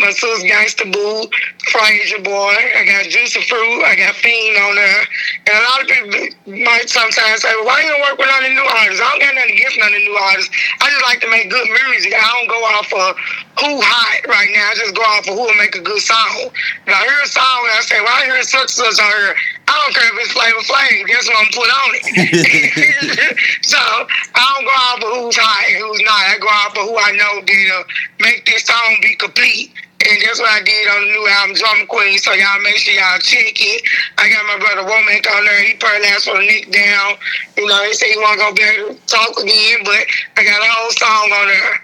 my 0.00 0.10
sis 0.10 0.44
Gangsta 0.44 0.84
Boo, 0.92 1.28
Frayser 1.72 2.22
Boy, 2.22 2.54
I 2.76 2.84
got 2.84 3.08
Juice 3.08 3.36
of 3.36 3.44
Fruit, 3.44 3.82
I 3.84 3.96
got 3.96 4.14
Fiend 4.14 4.56
on 4.60 4.74
there. 4.76 5.02
And 5.48 5.54
a 5.56 5.64
lot 5.64 5.80
of 5.80 5.86
people 5.88 6.64
might 6.64 6.88
sometimes 6.88 7.42
say, 7.42 7.52
well, 7.56 7.64
why 7.64 7.80
you 7.80 7.88
don't 7.88 8.04
work 8.04 8.18
with 8.18 8.28
none 8.28 8.44
of 8.44 8.48
the 8.48 8.54
new 8.54 8.68
artists? 8.68 9.00
I 9.00 9.08
don't 9.10 9.20
got 9.24 9.34
nothing 9.34 9.56
against 9.56 9.78
none 9.80 9.92
of 9.92 9.98
the 9.98 10.04
new 10.04 10.16
artists. 10.16 10.50
I 10.80 10.90
just 10.90 11.04
like 11.04 11.20
to 11.24 11.30
make 11.30 11.48
good 11.50 11.68
music. 11.68 12.12
I 12.12 12.24
don't 12.36 12.48
go 12.48 12.60
off 12.76 12.90
of 12.92 13.16
who 13.64 13.80
hot 13.80 14.20
right 14.28 14.50
now. 14.52 14.70
I 14.70 14.74
just 14.76 14.94
go 14.94 15.02
off 15.02 15.24
of 15.28 15.34
who 15.34 15.44
will 15.48 15.60
make 15.60 15.74
a 15.74 15.80
good 15.80 16.00
song. 16.00 16.52
If 16.52 16.92
I 16.92 17.00
hear 17.00 17.20
a 17.24 17.28
song 17.28 17.58
and 17.64 17.74
I 17.76 17.80
say, 17.80 17.98
well, 18.00 18.12
I 18.12 18.24
hear 18.28 18.42
such 18.44 18.76
and 18.76 18.84
such 18.84 18.98
on 19.00 19.08
here, 19.08 19.34
I 19.68 19.74
don't 19.80 19.94
care 19.94 20.08
if 20.12 20.16
it's 20.20 20.32
Flavor 20.36 20.62
Flav. 20.68 21.06
Guess 21.08 21.26
what 21.28 21.40
I'm 21.40 21.50
put 21.50 21.70
on 21.72 21.88
it. 21.96 22.04
so 23.62 23.78
I 23.78 24.42
don't 24.54 24.64
go 24.64 24.74
off 24.74 25.00
of 25.02 25.10
who's 25.24 25.36
hot 25.36 25.64
and 25.66 25.80
who's 25.82 26.02
not. 26.04 26.22
I 26.30 26.38
go 26.38 26.48
off 26.48 26.76
of 26.76 26.84
who 26.84 26.94
I 26.98 27.10
know 27.16 27.42
that'll 27.62 27.84
make 28.20 28.44
this 28.46 28.64
song 28.64 28.98
be 29.00 29.14
complete. 29.16 29.72
And 30.06 30.20
that's 30.20 30.38
what 30.38 30.50
I 30.50 30.62
did 30.62 30.88
on 30.88 31.00
the 31.00 31.12
new 31.12 31.28
album, 31.28 31.56
Drama 31.56 31.86
Queen. 31.86 32.18
So 32.18 32.32
y'all 32.32 32.60
make 32.60 32.76
sure 32.76 32.92
y'all 32.92 33.18
check 33.20 33.54
it. 33.56 33.82
I 34.18 34.28
got 34.28 34.44
my 34.44 34.58
brother 34.58 34.88
Womack 34.88 35.24
on 35.32 35.44
there. 35.44 35.64
He 35.64 35.78
asked 36.08 36.26
for 36.26 36.36
the 36.36 36.40
Nick 36.40 36.70
down. 36.70 37.16
You 37.56 37.66
know, 37.66 37.84
he 37.84 37.94
said 37.94 38.08
he 38.08 38.18
want 38.18 38.38
to 38.38 38.44
go 38.44 38.54
back 38.54 38.76
to 38.76 39.06
talk 39.06 39.38
again, 39.40 39.80
but 39.84 40.04
I 40.36 40.44
got 40.44 40.60
a 40.60 40.68
whole 40.68 40.90
song 40.90 41.32
on 41.32 41.46
there. 41.48 41.80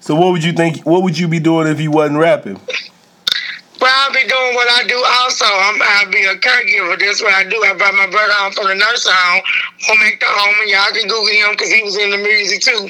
So, 0.00 0.14
what 0.14 0.32
would 0.32 0.42
you 0.42 0.52
think? 0.52 0.86
What 0.86 1.02
would 1.02 1.18
you 1.18 1.28
be 1.28 1.40
doing 1.40 1.68
if 1.68 1.80
you 1.80 1.90
wasn't 1.90 2.18
rapping? 2.18 2.60
Well, 3.82 3.90
I'll 3.90 4.14
be 4.14 4.22
doing 4.22 4.54
what 4.54 4.70
I 4.70 4.86
do 4.86 4.94
also. 4.94 5.44
I'm, 5.44 5.82
I'll 5.82 6.12
be 6.14 6.22
a 6.22 6.38
caregiver. 6.38 6.94
That's 7.02 7.20
what 7.20 7.34
I 7.34 7.42
do. 7.42 7.58
I 7.66 7.74
brought 7.74 7.98
my 7.98 8.06
brother 8.06 8.32
home 8.38 8.52
from 8.54 8.68
the 8.70 8.78
nursing 8.78 9.10
home. 9.10 9.42
Home 9.90 9.98
make 10.06 10.20
the 10.22 10.30
home, 10.30 10.54
and 10.62 10.70
y'all 10.70 10.94
can 10.94 11.10
Google 11.10 11.26
him 11.26 11.50
because 11.50 11.74
he 11.74 11.82
was 11.82 11.98
in 11.98 12.14
the 12.14 12.22
music 12.22 12.62
too. 12.62 12.86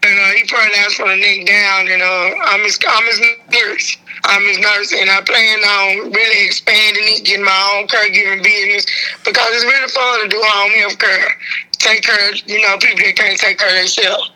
And 0.00 0.14
uh, 0.16 0.32
he 0.40 0.48
probably 0.48 0.80
asked 0.80 0.96
for 0.96 1.12
the 1.12 1.20
neck 1.20 1.44
down, 1.44 1.92
and 1.92 2.00
uh, 2.00 2.56
I'm 2.56 2.64
his, 2.64 2.80
I'm 2.88 3.04
his 3.04 3.20
nurse. 3.52 3.98
I'm 4.24 4.40
his 4.48 4.56
nurse, 4.64 4.96
and 4.96 5.12
I 5.12 5.20
plan 5.20 5.60
on 5.60 6.08
really 6.08 6.46
expanding 6.48 7.04
it, 7.04 7.24
getting 7.28 7.44
my 7.44 7.76
own 7.76 7.84
caregiving 7.84 8.40
business 8.40 8.88
because 9.20 9.44
it's 9.52 9.68
really 9.68 9.92
fun 9.92 10.24
to 10.24 10.28
do 10.32 10.40
home 10.40 10.72
health 10.80 10.96
care. 10.96 11.36
Take 11.76 12.00
care, 12.00 12.32
of, 12.32 12.40
you 12.48 12.64
know, 12.64 12.80
people 12.80 13.04
that 13.04 13.12
can't 13.12 13.36
take 13.36 13.58
care 13.58 13.68
of 13.68 13.76
themselves. 13.76 14.32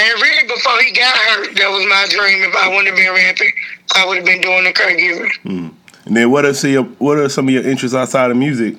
And 0.00 0.22
really, 0.22 0.48
before 0.48 0.80
he 0.80 0.92
got 0.92 1.14
hurt, 1.14 1.56
that 1.56 1.68
was 1.68 1.84
my 1.86 2.06
dream. 2.08 2.42
If 2.42 2.56
I 2.56 2.68
wouldn't 2.68 2.88
have 2.88 2.96
been 2.96 3.12
rapping, 3.12 3.52
I 3.94 4.06
would 4.06 4.16
have 4.16 4.24
been 4.24 4.40
doing 4.40 4.64
the 4.64 4.72
caregiving. 4.72 5.74
And 6.06 6.16
then, 6.16 6.30
what 6.30 6.46
are 6.46 6.54
some 6.54 6.70
of 6.70 6.72
your, 6.72 6.84
what 6.84 7.18
are 7.18 7.28
some 7.28 7.48
of 7.48 7.54
your 7.54 7.64
interests 7.64 7.94
outside 7.94 8.30
of 8.30 8.36
music? 8.38 8.76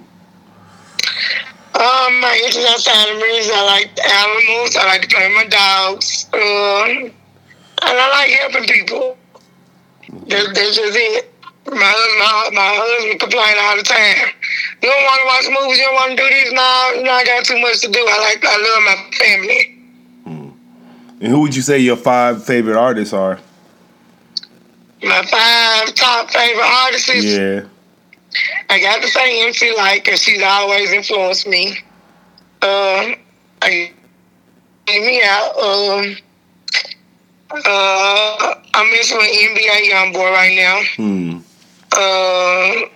Um, 1.78 2.20
my 2.22 2.42
interest 2.44 2.68
outside 2.70 3.10
of 3.10 3.18
music, 3.18 3.54
I 3.54 3.64
like 3.66 3.90
animals. 4.02 4.76
I 4.76 4.86
like 4.88 5.02
to 5.04 5.08
play 5.08 5.28
with 5.28 5.36
my 5.36 5.46
dogs. 5.46 6.26
Um, 6.34 7.14
and 7.82 7.96
I 7.98 8.10
like 8.10 8.32
helping 8.42 8.66
people. 8.66 9.18
That's, 10.28 10.48
that's 10.48 10.76
just 10.76 10.98
it. 10.98 11.34
My 11.66 11.78
my, 11.78 12.50
my 12.54 12.70
husband 12.74 13.20
complain 13.20 13.56
all 13.62 13.78
the 13.78 13.84
time. 13.84 14.34
You 14.82 14.90
don't 14.90 15.06
want 15.06 15.22
to 15.22 15.28
watch 15.30 15.46
movies. 15.54 15.78
You 15.78 15.86
don't 15.86 15.94
want 15.94 16.12
to 16.12 16.18
do 16.18 16.28
this. 16.28 16.52
No, 16.52 16.92
you 16.98 17.04
know, 17.04 17.14
I 17.14 17.24
got 17.24 17.46
too 17.46 17.62
much 17.62 17.82
to 17.82 17.88
do. 17.88 18.02
I 18.02 18.18
like, 18.34 18.44
I 18.44 18.58
love 18.58 18.82
my 18.90 18.98
family. 19.14 19.71
And 21.22 21.32
who 21.32 21.42
would 21.42 21.56
you 21.56 21.62
say 21.62 21.78
your 21.78 21.98
five 21.98 22.44
favorite 22.44 22.78
artists 22.78 23.14
are? 23.14 23.40
My 25.04 25.24
five 25.24 25.94
top 25.94 26.32
favorite 26.32 26.66
artists. 26.66 27.10
Yeah. 27.14 27.66
I 28.70 28.80
got 28.80 29.02
to 29.02 29.08
say 29.08 29.46
MC 29.48 29.76
Lyte 29.78 30.04
because 30.04 30.22
she's 30.22 30.42
always 30.42 30.92
influenced 30.92 31.48
me. 31.48 31.78
Um, 32.64 33.16
I 33.62 33.92
me 34.88 35.22
out. 35.24 35.58
Um, 35.58 36.16
uh, 37.52 38.56
I'm 38.74 38.92
messing 38.92 39.18
with 39.18 39.30
NBA 39.30 39.92
YoungBoy 39.92 40.32
right 40.32 40.56
now. 40.56 40.82
Hmm. 40.96 41.38
Uh, 41.94 42.88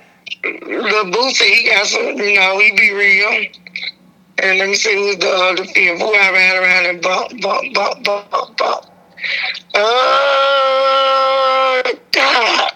the 0.41 1.11
Boosie, 1.11 1.53
he 1.53 1.69
got 1.69 1.85
some, 1.85 2.17
you 2.17 2.35
know, 2.39 2.59
he 2.59 2.71
be 2.71 2.91
real. 2.91 3.45
And 4.37 4.59
let 4.59 4.67
me 4.67 4.75
see 4.75 4.93
who's 4.93 5.17
the 5.17 5.29
other 5.29 5.65
fifth. 5.65 6.01
Who 6.01 6.13
I 6.13 6.31
ran 6.31 6.61
around 6.61 6.85
and 6.87 7.01
bump, 7.01 7.41
bump, 7.41 7.73
bump, 7.73 8.03
bump, 8.03 8.29
bump, 8.31 8.57
bump. 8.57 8.85
Uh, 9.73 9.81
God. 12.11 12.71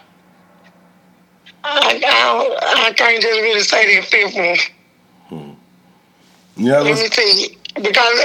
I, 1.62 2.02
I, 2.04 2.88
I 2.88 2.94
can't 2.94 3.22
just 3.22 3.42
really 3.42 3.62
say 3.62 3.96
that 3.96 4.06
fifth 4.06 4.36
one. 4.36 4.58
Yeah. 6.56 6.80
Let 6.80 6.98
me 6.98 7.08
see. 7.08 7.58
Because, 7.76 8.20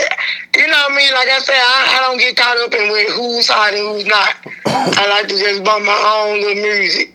you 0.56 0.66
know 0.66 0.88
me, 0.90 1.12
like 1.12 1.28
I 1.28 1.38
said, 1.40 1.54
I, 1.54 1.98
I 1.98 2.06
don't 2.06 2.18
get 2.18 2.36
caught 2.36 2.56
up 2.56 2.72
in 2.72 2.90
with 2.90 3.12
who's 3.12 3.48
hot 3.48 3.74
and 3.74 3.94
who's 3.94 4.06
not. 4.06 4.34
I 4.66 5.08
like 5.08 5.28
to 5.28 5.38
just 5.38 5.62
bump 5.62 5.84
my 5.84 6.24
own 6.26 6.40
little 6.40 6.62
music. 6.62 7.14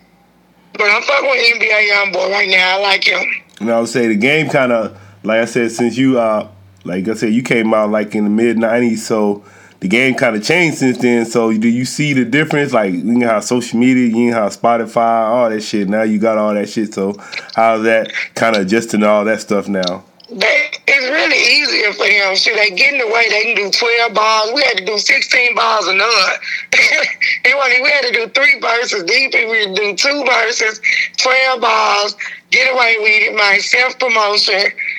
But 0.72 0.84
I'm 0.84 1.02
fucking 1.02 1.28
with 1.28 1.60
NBA 1.60 1.88
Youngboy 1.90 2.30
right 2.30 2.48
now. 2.48 2.78
I 2.78 2.80
like 2.80 3.04
him. 3.04 3.22
And 3.60 3.70
I 3.70 3.80
would 3.80 3.88
say 3.88 4.06
the 4.06 4.16
game 4.16 4.48
kind 4.48 4.72
of, 4.72 4.98
like 5.22 5.40
I 5.40 5.44
said, 5.44 5.70
since 5.70 5.96
you, 5.96 6.18
uh, 6.18 6.48
like 6.84 7.08
I 7.08 7.14
said, 7.14 7.32
you 7.32 7.42
came 7.42 7.74
out 7.74 7.90
like 7.90 8.14
in 8.14 8.24
the 8.24 8.30
mid 8.30 8.56
'90s, 8.56 8.98
so 8.98 9.44
the 9.80 9.88
game 9.88 10.14
kind 10.14 10.36
of 10.36 10.44
changed 10.44 10.78
since 10.78 10.98
then. 10.98 11.26
So 11.26 11.52
do 11.52 11.68
you 11.68 11.84
see 11.84 12.12
the 12.12 12.24
difference? 12.24 12.72
Like 12.72 12.92
you 12.92 13.02
know 13.02 13.28
how 13.28 13.40
social 13.40 13.78
media, 13.78 14.06
you 14.06 14.30
know 14.30 14.36
how 14.36 14.48
Spotify, 14.48 15.28
all 15.28 15.50
that 15.50 15.62
shit. 15.62 15.88
Now 15.88 16.02
you 16.02 16.18
got 16.18 16.38
all 16.38 16.54
that 16.54 16.68
shit. 16.68 16.94
So 16.94 17.16
how's 17.54 17.82
that 17.84 18.12
kind 18.34 18.56
of 18.56 18.62
adjusting 18.62 19.02
all 19.02 19.24
that 19.24 19.40
stuff 19.40 19.68
now? 19.68 20.04
It's 20.32 21.06
really 21.10 21.60
easier 21.60 21.92
for 21.92 22.06
them. 22.06 22.36
Should 22.36 22.56
they 22.56 22.70
get 22.70 22.92
in 22.92 22.98
the 22.98 23.06
way, 23.06 23.28
they 23.28 23.42
can 23.42 23.56
do 23.56 23.70
12 23.70 24.14
bars. 24.14 24.52
We 24.54 24.62
had 24.62 24.78
to 24.78 24.84
do 24.84 24.98
16 24.98 25.54
bars 25.56 25.86
a 25.86 25.94
nut. 25.94 26.40
it 26.72 27.56
wasn't, 27.56 27.82
we 27.82 27.90
had 27.90 28.04
to 28.04 28.12
do 28.12 28.28
three 28.28 28.60
verses. 28.60 29.04
These 29.04 29.34
people 29.34 29.54
to 29.54 29.74
do 29.74 29.96
two 29.96 30.24
verses, 30.24 30.80
12 31.16 31.60
bars, 31.60 32.16
get 32.50 32.72
away 32.72 32.96
with 33.00 33.22
it. 33.30 33.36
My 33.36 33.58
self 33.58 33.98
promotion 33.98 34.54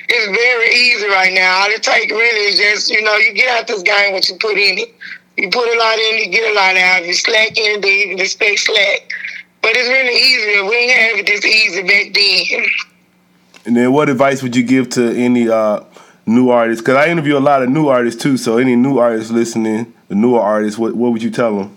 is 0.08 0.24
very 0.26 0.74
easy 0.74 1.06
right 1.08 1.32
now. 1.32 1.62
All 1.62 1.70
it 1.70 1.82
take 1.82 2.10
really 2.10 2.52
is 2.52 2.58
just, 2.58 2.90
you 2.90 3.02
know, 3.02 3.16
you 3.16 3.32
get 3.34 3.48
out 3.48 3.66
this 3.66 3.82
game 3.82 4.12
what 4.12 4.28
you 4.28 4.36
put 4.36 4.56
in 4.56 4.78
it. 4.78 4.94
You 5.36 5.48
put 5.50 5.66
a 5.66 5.78
lot 5.78 5.98
in, 5.98 6.18
you 6.18 6.30
get 6.30 6.50
a 6.50 6.54
lot 6.54 6.76
out. 6.76 7.06
You 7.06 7.14
slack 7.14 7.56
in, 7.56 7.80
then 7.80 7.98
you 7.98 8.08
can 8.08 8.20
expect 8.20 8.58
slack. 8.58 9.10
But 9.62 9.72
it's 9.74 9.88
really 9.88 10.16
easier. 10.16 10.64
We 10.68 10.76
ain't 10.76 10.92
have 10.92 11.18
it 11.18 11.26
this 11.26 11.44
easy 11.44 11.82
back 11.82 12.12
then. 12.12 12.66
And 13.64 13.76
then 13.76 13.92
what 13.92 14.08
advice 14.08 14.42
would 14.42 14.56
you 14.56 14.64
give 14.64 14.90
to 14.90 15.14
any 15.16 15.48
uh 15.48 15.84
new 16.26 16.50
artists? 16.50 16.82
Because 16.82 16.96
I 16.96 17.08
interview 17.08 17.38
a 17.38 17.40
lot 17.40 17.62
of 17.62 17.70
new 17.70 17.88
artists 17.88 18.20
too. 18.20 18.36
So 18.36 18.58
any 18.58 18.76
new 18.76 18.98
artists 18.98 19.30
listening, 19.30 19.92
the 20.08 20.14
newer 20.14 20.40
artists, 20.40 20.78
what 20.78 20.94
what 20.94 21.12
would 21.12 21.22
you 21.22 21.30
tell 21.30 21.56
them? 21.56 21.76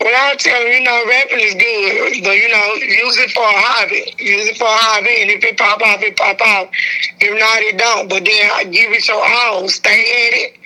Well, 0.00 0.14
I'll 0.14 0.36
tell 0.36 0.60
you, 0.62 0.74
you 0.74 0.84
know, 0.84 1.04
rapping 1.08 1.40
is 1.40 1.54
good, 1.54 2.22
but 2.24 2.36
you 2.36 2.48
know, 2.48 2.74
use 2.74 3.16
it 3.18 3.30
for 3.32 3.42
a 3.42 3.56
hobby. 3.56 4.14
Use 4.18 4.46
it 4.48 4.56
for 4.58 4.64
a 4.64 4.76
hobby, 4.76 5.22
and 5.22 5.30
if 5.30 5.42
it 5.42 5.56
pop 5.56 5.80
off, 5.80 6.02
it 6.02 6.16
pop 6.16 6.40
off. 6.40 6.68
If 7.20 7.32
not, 7.40 7.62
it 7.62 7.78
don't. 7.78 8.08
But 8.08 8.24
then 8.24 8.50
I 8.54 8.64
give 8.64 8.92
it 8.92 9.08
your 9.08 9.24
all. 9.24 9.68
Stay 9.68 9.90
at 10.28 10.32
it. 10.36 10.58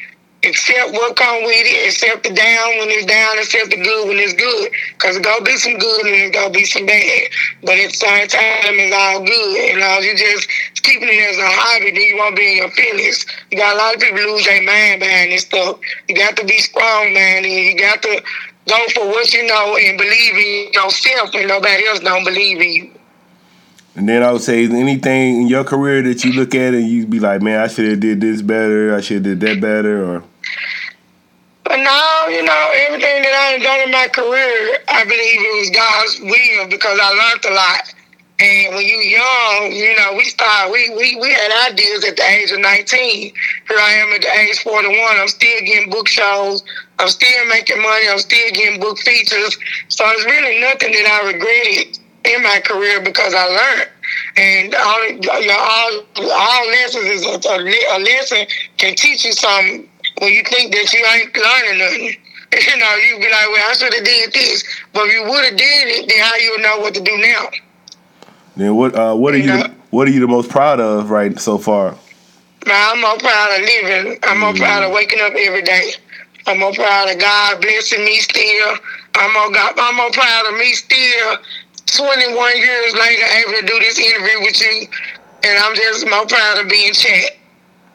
Accept 0.42 0.92
what 0.92 1.16
come 1.16 1.44
with 1.44 1.68
it. 1.68 1.88
Accept 1.92 2.24
the 2.24 2.32
down 2.32 2.68
when 2.80 2.88
it's 2.90 3.04
down. 3.06 3.38
Accept 3.38 3.70
the 3.70 3.76
good 3.76 4.08
when 4.08 4.18
it's 4.18 4.32
good. 4.32 4.72
Cause 4.98 5.16
it's 5.16 5.24
gonna 5.24 5.44
be 5.44 5.56
some 5.56 5.76
good 5.76 6.06
and 6.06 6.16
it's 6.16 6.34
gonna 6.34 6.50
be 6.50 6.64
some 6.64 6.86
bad. 6.86 7.28
But 7.62 7.76
at 7.76 7.92
the 7.92 8.00
same 8.00 8.26
time, 8.26 8.74
it's 8.80 8.96
all 8.96 9.20
good. 9.20 9.52
You 9.68 9.78
know, 9.78 10.00
you 10.00 10.16
just 10.16 10.48
keeping 10.80 11.12
it 11.12 11.28
as 11.28 11.38
a 11.38 11.44
hobby, 11.44 11.92
then 11.92 12.02
you 12.02 12.16
won't 12.16 12.36
be 12.36 12.56
in 12.56 12.56
your 12.64 12.72
feelings. 12.72 13.26
You 13.52 13.58
got 13.58 13.76
a 13.76 13.78
lot 13.78 13.94
of 13.94 14.00
people 14.00 14.16
lose 14.32 14.44
their 14.48 14.64
mind 14.64 15.00
behind 15.04 15.30
this 15.30 15.44
stuff. 15.44 15.78
You 16.08 16.16
got 16.16 16.36
to 16.40 16.44
be 16.44 16.56
strong, 16.58 17.12
man, 17.12 17.44
and 17.44 17.52
you 17.52 17.76
got 17.76 18.00
to 18.02 18.22
go 18.68 18.76
for 18.94 19.06
what 19.06 19.32
you 19.32 19.46
know 19.46 19.76
and 19.76 19.98
believe 19.98 20.34
in 20.34 20.72
yourself 20.72 21.34
and 21.34 21.48
nobody 21.48 21.86
else 21.86 22.00
don't 22.00 22.24
believe 22.24 22.60
in 22.60 22.72
you. 22.72 22.90
And 23.96 24.08
then 24.08 24.22
I 24.22 24.32
would 24.32 24.42
say 24.42 24.64
anything 24.64 25.42
in 25.42 25.48
your 25.48 25.64
career 25.64 26.02
that 26.02 26.24
you 26.24 26.32
look 26.32 26.54
at 26.54 26.74
and 26.74 26.88
you 26.88 27.06
be 27.06 27.18
like, 27.18 27.42
man, 27.42 27.60
I 27.60 27.66
should 27.66 27.88
have 27.88 28.00
did 28.00 28.20
this 28.20 28.40
better. 28.40 28.94
I 28.94 29.00
should 29.00 29.26
have 29.26 29.38
did 29.38 29.40
that 29.40 29.60
better, 29.60 30.04
or. 30.04 30.24
But 31.64 31.76
now, 31.76 32.26
you 32.28 32.42
know, 32.42 32.70
everything 32.86 33.22
that 33.22 33.34
I 33.34 33.58
done 33.62 33.80
in 33.80 33.90
my 33.90 34.08
career, 34.08 34.78
I 34.88 35.04
believe 35.04 35.40
it 35.40 35.58
was 35.58 35.70
God's 35.70 36.20
will 36.20 36.68
because 36.68 36.98
I 37.00 37.10
learned 37.10 37.44
a 37.44 37.54
lot. 37.54 37.94
And 38.40 38.74
when 38.74 38.86
you 38.86 38.96
young, 38.96 39.72
you 39.72 39.94
know, 39.98 40.14
we 40.16 40.24
start 40.24 40.72
we, 40.72 40.88
we 40.96 41.14
we 41.20 41.30
had 41.30 41.72
ideas 41.72 42.04
at 42.04 42.16
the 42.16 42.24
age 42.24 42.50
of 42.50 42.60
nineteen. 42.60 43.34
Here 43.68 43.78
I 43.78 43.92
am 44.00 44.12
at 44.14 44.22
the 44.22 44.32
age 44.40 44.58
forty 44.60 44.88
one. 44.88 45.20
I'm 45.20 45.28
still 45.28 45.60
getting 45.60 45.90
book 45.90 46.08
shows. 46.08 46.64
I'm 46.98 47.08
still 47.08 47.46
making 47.48 47.82
money. 47.82 48.08
I'm 48.08 48.18
still 48.18 48.50
getting 48.52 48.80
book 48.80 48.98
features. 48.98 49.58
So 49.88 50.04
it's 50.08 50.24
really 50.24 50.58
nothing 50.58 50.92
that 50.92 51.06
I 51.06 51.32
regretted 51.32 51.98
in 52.24 52.42
my 52.42 52.60
career 52.64 53.02
because 53.02 53.34
I 53.34 53.44
learned. 53.44 53.90
And 54.36 54.74
all 54.74 55.06
you 55.06 55.46
know, 55.46 55.58
all 55.60 56.04
all 56.32 56.66
lessons 56.68 57.04
is 57.04 57.26
a, 57.26 57.36
a, 57.46 57.56
a 57.60 57.98
lesson 58.00 58.46
can 58.78 58.94
teach 58.96 59.26
you 59.26 59.32
something 59.32 59.86
when 60.18 60.32
you 60.32 60.42
think 60.44 60.72
that 60.72 60.90
you 60.94 61.04
ain't 61.12 61.36
learning 61.36 61.78
nothing. 61.78 62.16
You 62.52 62.76
know, 62.78 62.94
you'd 62.96 63.20
be 63.20 63.30
like, 63.30 63.46
well, 63.52 63.70
I 63.70 63.74
should 63.74 63.94
have 63.94 64.04
did 64.04 64.32
this, 64.32 64.64
but 64.92 65.06
if 65.06 65.14
you 65.14 65.22
would 65.22 65.44
have 65.44 65.56
did 65.56 65.86
it, 65.86 66.08
then 66.08 66.18
how 66.18 66.34
you 66.34 66.50
would 66.50 66.62
know 66.62 66.80
what 66.80 66.94
to 66.94 67.00
do 67.00 67.16
now? 67.16 67.46
Then 68.60 68.76
what? 68.76 68.94
Uh, 68.94 69.14
what 69.14 69.32
are 69.32 69.38
you? 69.38 69.44
Yeah. 69.44 69.72
What 69.88 70.06
are 70.06 70.10
you 70.10 70.20
the 70.20 70.28
most 70.28 70.50
proud 70.50 70.80
of 70.80 71.10
right 71.10 71.38
so 71.40 71.56
far? 71.56 71.96
I'm 72.66 73.00
more 73.00 73.16
proud 73.16 73.58
of 73.58 73.64
living. 73.64 74.18
I'm 74.22 74.38
more 74.38 74.52
proud 74.52 74.82
of 74.82 74.92
waking 74.92 75.18
up 75.22 75.32
every 75.32 75.62
day. 75.62 75.92
I'm 76.46 76.60
more 76.60 76.72
proud 76.74 77.08
of 77.08 77.18
God 77.18 77.62
blessing 77.62 78.04
me 78.04 78.16
still. 78.18 78.76
I'm 79.14 79.32
more, 79.32 79.50
God, 79.50 79.72
I'm 79.78 79.96
more 79.96 80.10
proud 80.10 80.52
of 80.52 80.58
me 80.58 80.72
still 80.74 81.38
21 81.86 82.56
years 82.58 82.94
later 82.94 83.24
able 83.24 83.60
to 83.60 83.66
do 83.66 83.78
this 83.80 83.98
interview 83.98 84.40
with 84.42 84.60
you. 84.60 84.86
And 85.42 85.58
I'm 85.58 85.74
just 85.74 86.08
more 86.08 86.26
proud 86.26 86.58
of 86.58 86.68
being 86.68 86.92
chat. 86.92 87.38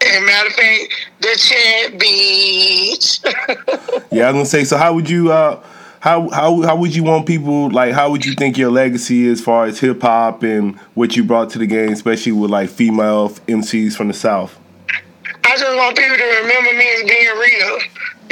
And 0.01 0.25
matter 0.25 0.47
of 0.47 0.53
fact, 0.55 0.93
the 1.21 1.35
chat 1.37 1.93
bitch. 2.01 3.21
Yeah, 4.11 4.29
I 4.29 4.31
was 4.31 4.33
gonna 4.33 4.45
say. 4.45 4.63
So 4.63 4.77
how 4.77 4.93
would 4.93 5.09
you? 5.09 5.31
Uh, 5.31 5.61
how 6.05 6.29
how 6.29 6.61
how 6.61 6.75
would 6.75 6.95
you 6.95 7.03
want 7.03 7.25
people 7.25 7.71
like? 7.71 7.91
How 7.91 8.11
would 8.11 8.23
you 8.23 8.35
think 8.35 8.59
your 8.59 8.69
legacy 8.69 9.27
as 9.27 9.41
far 9.41 9.65
as 9.65 9.79
hip 9.79 10.03
hop 10.03 10.43
and 10.43 10.77
what 10.93 11.15
you 11.15 11.23
brought 11.23 11.49
to 11.51 11.57
the 11.57 11.65
game, 11.65 11.93
especially 11.93 12.31
with 12.31 12.51
like 12.51 12.69
female 12.69 13.29
MCs 13.47 13.95
from 13.95 14.09
the 14.09 14.13
South? 14.13 14.55
I 15.45 15.57
just 15.57 15.75
want 15.75 15.97
people 15.97 16.15
to 16.15 16.41
remember 16.43 16.73
me 16.77 16.87
as 16.93 17.03
being 17.09 17.37
real. 17.39 17.79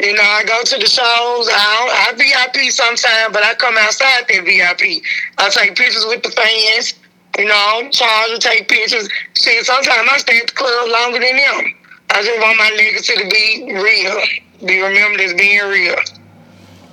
You 0.04 0.14
know, 0.14 0.22
I 0.22 0.44
go 0.46 0.62
to 0.62 0.78
the 0.78 0.86
shows. 0.86 1.50
I, 1.50 2.10
I 2.10 2.14
VIP 2.14 2.72
sometimes, 2.72 3.34
but 3.34 3.44
I 3.44 3.56
come 3.56 3.76
outside 3.80 4.26
that 4.28 4.46
VIP. 4.46 5.02
I 5.40 5.50
take 5.50 5.76
pictures 5.76 6.06
with 6.06 6.22
the 6.22 6.30
fans. 6.30 6.94
You 7.40 7.46
know, 7.46 7.90
charge 7.90 8.30
to 8.34 8.38
take 8.38 8.70
pictures. 8.70 9.10
See, 9.34 9.64
sometimes 9.64 10.08
I 10.12 10.18
stay 10.20 10.38
at 10.38 10.46
the 10.46 10.54
club 10.54 10.90
longer 10.92 11.20
than 11.20 11.38
them. 11.38 11.74
I 12.12 12.22
just 12.22 12.40
want 12.40 12.56
my 12.60 12.70
legacy 12.78 13.16
to 13.16 13.30
be 13.30 13.74
real. 13.74 14.68
Be 14.68 14.80
remembered 14.80 15.22
as 15.22 15.34
being 15.34 15.68
real. 15.68 15.96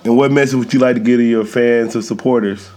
And 0.04 0.16
what 0.16 0.32
message 0.32 0.54
would 0.54 0.72
you 0.72 0.80
like 0.80 0.96
to 0.96 1.00
give 1.00 1.18
to 1.18 1.24
your 1.24 1.44
fans 1.44 1.94
or 1.94 2.02
supporters? 2.02 2.70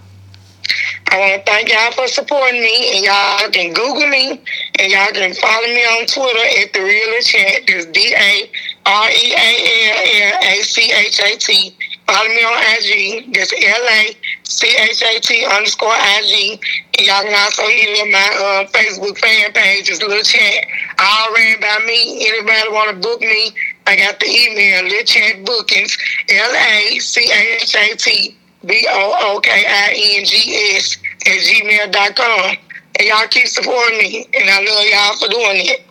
I 1.08 1.20
want 1.20 1.46
to 1.46 1.52
thank 1.52 1.72
y'all 1.72 1.92
for 1.92 2.08
supporting 2.08 2.60
me, 2.60 2.96
and 2.96 3.06
y'all 3.06 3.50
can 3.52 3.72
Google 3.72 4.08
me, 4.08 4.42
and 4.80 4.92
y'all 4.92 5.12
can 5.14 5.34
follow 5.36 5.68
me 5.68 5.84
on 5.86 6.08
Twitter 6.08 6.48
at 6.60 6.74
the 6.74 6.82
Real 6.82 7.22
Chat. 7.22 7.68
That's 7.68 7.86
D 7.86 8.16
A 8.18 8.50
R 8.86 9.10
E 9.10 9.34
A 9.38 9.50
L 9.94 10.34
L 10.34 10.40
A 10.42 10.64
C 10.64 10.92
H 10.92 11.20
A 11.22 11.38
T. 11.38 11.76
Follow 12.08 12.28
me 12.28 12.44
on 12.44 12.58
IG. 12.76 13.34
That's 13.34 13.54
L 13.54 13.88
A 13.94 14.18
C 14.44 14.68
H 14.68 15.04
A 15.04 15.20
T 15.20 15.46
underscore 15.46 15.94
IG. 15.94 16.60
And 16.98 17.08
y'all 17.08 17.22
can 17.22 17.36
also 17.36 17.62
hit 17.62 18.12
my 18.12 18.18
uh, 18.18 18.68
Facebook 18.74 19.18
fan 19.20 19.54
page. 19.54 19.90
It's 19.90 20.02
La 20.02 20.20
Chat. 20.24 20.66
All 21.00 21.34
ran 21.34 21.62
by 21.62 21.80
me. 21.86 22.28
Anybody 22.28 22.70
want 22.72 22.90
to 22.90 22.98
book 23.08 23.22
me? 23.22 23.54
I 23.86 23.98
got 23.98 24.20
the 24.20 24.28
email, 24.28 24.84
La 24.84 25.04
Chat 25.04 25.46
Bookings, 25.46 25.98
L 26.30 26.56
A 26.56 27.00
C 27.00 27.22
H 27.32 27.76
A 27.76 27.96
T 27.96 28.36
B 28.66 28.88
O 28.90 29.16
O 29.36 29.40
K 29.40 29.50
I 29.52 30.18
N 30.20 30.26
G 30.26 30.76
S 30.76 30.98
at 31.26 31.38
gmail.com. 31.40 32.58
And 33.00 33.08
y'all 33.08 33.28
keep 33.28 33.48
supporting 33.48 33.98
me. 33.98 34.28
And 34.34 34.50
I 34.50 34.60
love 34.60 34.86
y'all 34.86 35.18
for 35.18 35.28
doing 35.30 35.66
it. 35.66 35.86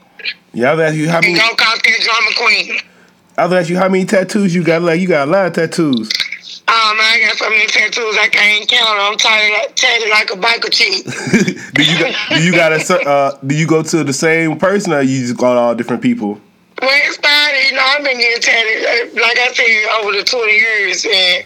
Yeah, 0.54 0.72
was 0.72 0.80
asking 0.80 1.00
you 1.00 1.08
how 1.08 1.16
And 1.18 1.26
many. 1.26 1.38
don't 1.38 1.58
call 1.58 1.74
that 1.76 2.00
drama 2.02 2.30
queen. 2.36 2.80
I 3.36 3.46
was 3.46 3.52
asking 3.54 3.76
you 3.76 3.80
how 3.80 3.88
many 3.88 4.04
tattoos 4.04 4.54
you 4.54 4.62
got. 4.62 4.82
Like 4.82 5.00
you 5.00 5.08
got 5.08 5.28
a 5.28 5.30
lot 5.30 5.46
of 5.46 5.52
tattoos. 5.54 6.10
Oh 6.68 6.94
man, 6.96 7.06
I 7.06 7.26
got 7.26 7.36
so 7.36 7.50
many 7.50 7.66
tattoos 7.66 8.16
I 8.18 8.28
can't 8.28 8.68
count. 8.68 8.88
I'm 8.88 9.16
tatted 9.18 9.52
like, 9.52 9.76
tatted 9.76 10.10
like 10.10 10.30
a 10.30 10.36
biker 10.36 10.70
chick. 10.70 11.04
do 11.74 11.82
you 11.82 11.98
got, 11.98 12.28
do 12.30 12.42
you 12.44 12.52
got 12.52 12.72
a 12.72 12.94
uh, 13.08 13.38
do 13.46 13.54
you 13.54 13.66
go 13.66 13.82
to 13.82 14.04
the 14.04 14.12
same 14.12 14.58
person 14.58 14.92
or 14.92 15.02
you 15.02 15.20
just 15.20 15.36
go 15.36 15.52
to 15.52 15.60
all 15.60 15.74
different 15.74 16.02
people? 16.02 16.40
When 16.80 16.96
it 17.02 17.12
started, 17.12 17.70
you 17.70 17.76
know, 17.76 17.84
I've 17.84 18.04
been 18.04 18.18
getting 18.18 18.42
tatted, 18.42 18.82
uh, 18.82 19.20
like 19.20 19.38
I 19.38 19.52
said, 19.52 20.00
over 20.00 20.12
the 20.16 20.24
20 20.24 20.52
years, 20.52 21.04
and 21.04 21.44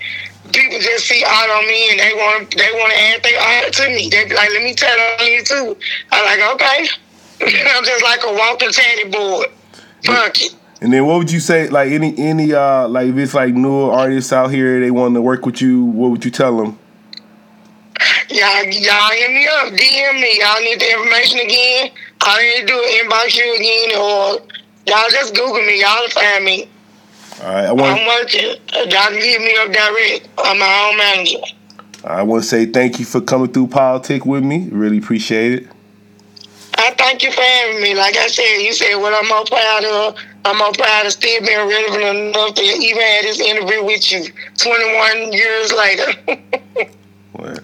people 0.53 0.79
just 0.79 1.07
see 1.07 1.25
art 1.25 1.51
on 1.51 1.67
me, 1.67 1.91
and 1.91 2.01
they 2.01 2.13
want 2.15 2.57
they 2.57 2.71
want 2.73 2.93
to 2.93 3.01
add 3.01 3.23
their 3.23 3.41
art 3.41 3.73
to 3.73 3.89
me. 3.89 4.09
They 4.09 4.25
be 4.25 4.35
like, 4.35 4.51
"Let 4.51 4.63
me 4.63 4.75
tat 4.75 5.21
on 5.21 5.27
you 5.27 5.43
too." 5.43 5.77
I'm 6.13 6.25
like, 6.25 6.55
"Okay." 6.55 6.89
I'm 7.41 7.85
just 7.85 8.03
like 8.03 8.21
a 8.25 8.33
walking 8.33 8.71
tatted 8.71 9.13
board. 9.13 9.49
Fuck 10.05 10.41
it. 10.41 10.57
And 10.81 10.93
then 10.93 11.07
what 11.07 11.19
would 11.19 11.31
you 11.31 11.41
say? 11.41 11.69
Like 11.69 11.91
any 11.91 12.17
any 12.19 12.53
uh 12.53 12.89
like 12.89 13.09
if 13.09 13.17
it's 13.17 13.35
like 13.35 13.55
newer 13.55 13.93
artists 13.93 14.33
out 14.33 14.51
here 14.51 14.81
they 14.81 14.91
want 14.91 15.15
to 15.15 15.23
work 15.23 15.45
with 15.45 15.61
you, 15.61 15.85
what 15.85 16.11
would 16.11 16.25
you 16.25 16.31
tell 16.31 16.57
them? 16.57 16.79
Y'all, 18.29 18.65
y'all 18.65 19.11
hit 19.13 19.31
me 19.31 19.47
up, 19.47 19.73
DM 19.73 20.21
me. 20.21 20.39
Y'all 20.41 20.61
need 20.61 20.79
the 20.81 20.91
information 20.93 21.41
again. 21.41 21.91
You 22.27 22.43
need 22.43 22.61
to 22.61 22.67
do 22.67 22.79
is 22.79 23.03
inbox 23.03 23.37
you 23.37 23.57
again, 23.57 23.99
or 23.99 24.57
y'all 24.87 25.11
just 25.11 25.35
Google 25.35 25.63
me. 25.63 25.81
Y'all 25.81 26.09
find 26.09 26.45
me. 26.45 26.69
All 27.43 27.53
right, 27.53 27.65
I 27.67 27.73
want 27.73 28.01
I'm 28.01 28.07
working. 28.07 28.57
Uh, 28.75 28.79
y'all 28.79 29.11
can 29.11 29.15
hit 29.15 29.41
me 29.41 29.55
up 29.59 29.73
direct. 29.73 30.29
I'm 30.39 30.59
my 30.59 30.89
own 30.91 30.97
manager. 30.97 31.39
I 32.05 32.23
want 32.23 32.45
to 32.45 32.49
say 32.49 32.67
thank 32.67 32.99
you 32.99 33.05
for 33.05 33.21
coming 33.21 33.53
through 33.53 33.69
politic 33.69 34.25
with 34.25 34.45
me. 34.45 34.69
Really 34.71 34.99
appreciate 34.99 35.53
it. 35.53 35.69
I 36.79 36.91
thank 36.93 37.23
you 37.23 37.33
for 37.33 37.41
having 37.41 37.83
me. 37.83 37.95
Like 37.95 38.17
I 38.17 38.27
said, 38.29 38.59
you 38.59 38.73
said 38.73 38.97
what 38.97 39.13
I'm 39.13 39.29
more 39.29 39.45
proud 39.45 39.85
of. 39.85 40.17
I'm 40.45 40.59
more 40.59 40.73
proud 40.73 41.07
of 41.07 41.13
still 41.13 41.41
being 41.41 41.69
relevant 41.69 42.29
enough 42.29 42.55
to 42.55 42.63
even 42.63 43.03
have 43.03 43.25
this 43.25 43.41
interview 43.41 43.85
with 43.85 44.13
you 44.13 44.25
21 44.57 45.33
years 45.33 45.73
later. 45.73 46.13
What? 47.33 47.63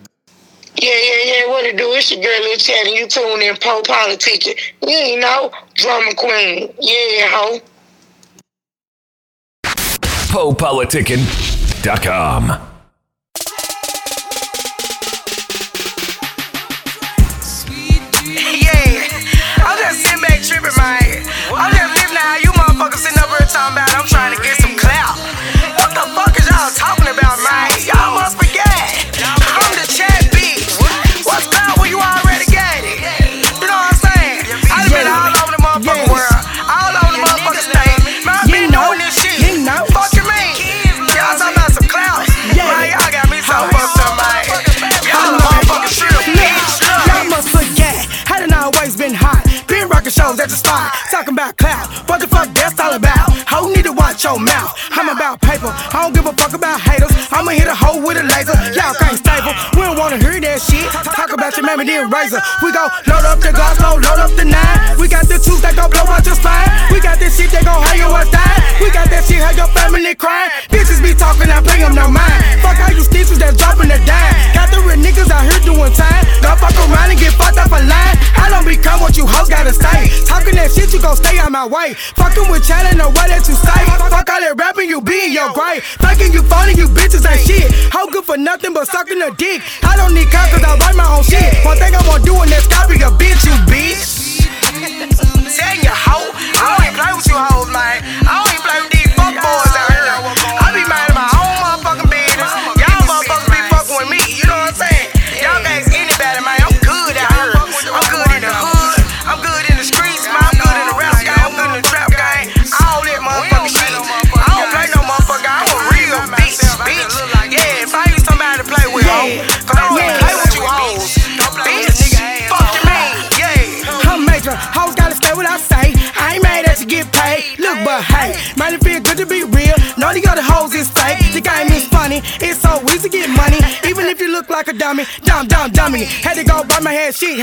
Yeah, 0.83 0.91
yeah, 0.91 1.31
yeah. 1.31 1.47
What 1.47 1.63
it 1.65 1.77
do? 1.77 1.93
It's 1.93 2.11
your 2.11 2.21
girl, 2.21 2.33
La 2.43 2.57
Chat, 2.57 2.89
and 2.89 2.97
you 2.97 3.07
tune 3.07 3.41
in 3.41 3.55
Po 3.55 3.83
Politicking. 3.83 4.59
You 4.83 4.91
ain't 4.91 5.21
know, 5.21 5.53
drama 5.75 6.13
queen. 6.17 6.75
Yeah, 6.81 7.29
ho. 7.31 7.61
PoPoliticking.com. 10.35 12.45
Yeah, 18.27 19.07
I'm 19.63 19.79
just 19.79 20.03
sitting 20.03 20.19
back 20.19 20.43
tripping, 20.43 20.75
man. 20.75 21.23
I'm 21.55 21.71
just 21.71 21.95
listening 21.95 22.11
to 22.11 22.19
how 22.27 22.43
you 22.43 22.51
motherfuckers 22.59 23.07
sitting 23.07 23.23
up 23.23 23.31
here 23.31 23.47
talking 23.47 23.79
about 23.79 23.87
I'm 23.95 24.11
trying 24.11 24.35
to 24.35 24.43
get 24.43 24.59
some 24.59 24.75
clout. 24.75 25.15
What 25.79 25.95
the 25.95 26.11
fuck 26.11 26.35
is 26.35 26.51
y'all 26.51 26.75
talking 26.75 27.07
about, 27.07 27.39
man? 27.39 27.71
Y'all 27.87 28.19
must 28.19 28.42
razor. 62.13 62.41
We 62.61 62.71
go 62.71 62.85
load 63.09 63.25
up 63.25 63.41
the 63.41 63.51
gloss, 63.57 63.81
load 63.81 64.05
up 64.05 64.31
the 64.37 64.45
nine. 64.45 65.01
We 65.01 65.09
got 65.09 65.25
the 65.25 65.41
tools 65.41 65.65
that 65.65 65.73
go 65.75 65.89
blow 65.89 66.05
out 66.05 66.23
your 66.29 66.37
spine. 66.37 66.69
We 66.93 67.01
got 67.01 67.17
this 67.17 67.41
shit 67.41 67.51
that 67.57 67.65
gon' 67.65 67.81
hang 67.81 68.05
your 68.05 68.13
ass 68.13 68.29
down. 68.29 68.53
We 68.79 68.93
got 68.93 69.09
that 69.09 69.25
shit, 69.25 69.41
have 69.41 69.57
your 69.57 69.73
family 69.73 70.13
crying. 70.15 70.53
Bitches 70.69 71.01
be 71.01 71.17
talking, 71.17 71.49
I 71.49 71.65
pay 71.65 71.81
them 71.81 71.97
no 71.97 72.13
mind. 72.13 72.61
Fuck 72.61 72.77
all 72.85 72.93
you 72.93 73.03
stitches 73.03 73.41
that's 73.41 73.57
dropping 73.57 73.89
the 73.89 73.99
dime. 74.05 74.35
Got 74.53 74.69
the 74.69 74.85
real 74.85 75.01
niggas 75.01 75.33
out 75.33 75.49
here 75.49 75.63
doing 75.65 75.93
time. 75.97 76.23
Don't 76.45 76.61
fuck 76.61 76.77
around 76.77 77.09
and 77.09 77.19
get 77.19 77.33
fucked 77.33 77.57
up 77.57 77.73
a 77.73 77.81
line. 77.81 78.17
I 78.37 78.53
don't 78.53 78.69
become 78.69 79.01
what 79.01 79.17
you 79.17 79.25
hoes 79.25 79.49
gotta 79.49 79.73
say. 79.73 80.13
Talking 80.29 80.55
that 80.61 80.69
shit, 80.71 80.93
you 80.93 81.01
gon' 81.01 81.17
stay 81.17 81.41
out 81.41 81.51
my 81.51 81.65
way. 81.65 81.97
Fucking 82.21 82.53
with 82.53 82.69
China, 82.69 82.93
know 82.93 83.09
what 83.09 83.33
that 83.33 83.49
you 83.49 83.57
say. 83.57 83.83
Fuck 84.13 84.29
all 84.29 84.41
that 84.45 84.55
rapping, 84.61 84.89
you 84.93 85.01
be 85.01 85.31
in 85.31 85.33
your 85.33 85.49
grave. 85.57 85.81
Thinking 86.13 86.35
you 86.35 86.43
funny, 86.43 86.75
you 86.77 86.89
bitches 86.93 87.25
ain't 87.25 87.41
shit. 87.41 87.73
Hoe 87.89 88.05
good 88.13 88.25
for 88.25 88.37
nothing 88.37 88.75
but 88.75 88.87
sucking 88.87 89.17
a 89.23 89.33
dick. 89.33 89.63
I 89.83 89.97
don't 89.97 90.13
need 90.13 90.29
cars 90.29 90.53
cause 90.53 90.61
I 90.61 90.77
write 90.77 90.95
my 90.95 91.09
own 91.09 91.25
shit. 91.25 91.65
One 91.65 91.79
thing 91.79 91.95
I 91.95 92.05
want 92.07 92.21
doing 92.21 92.53
that's 92.53 92.69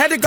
head 0.09 0.21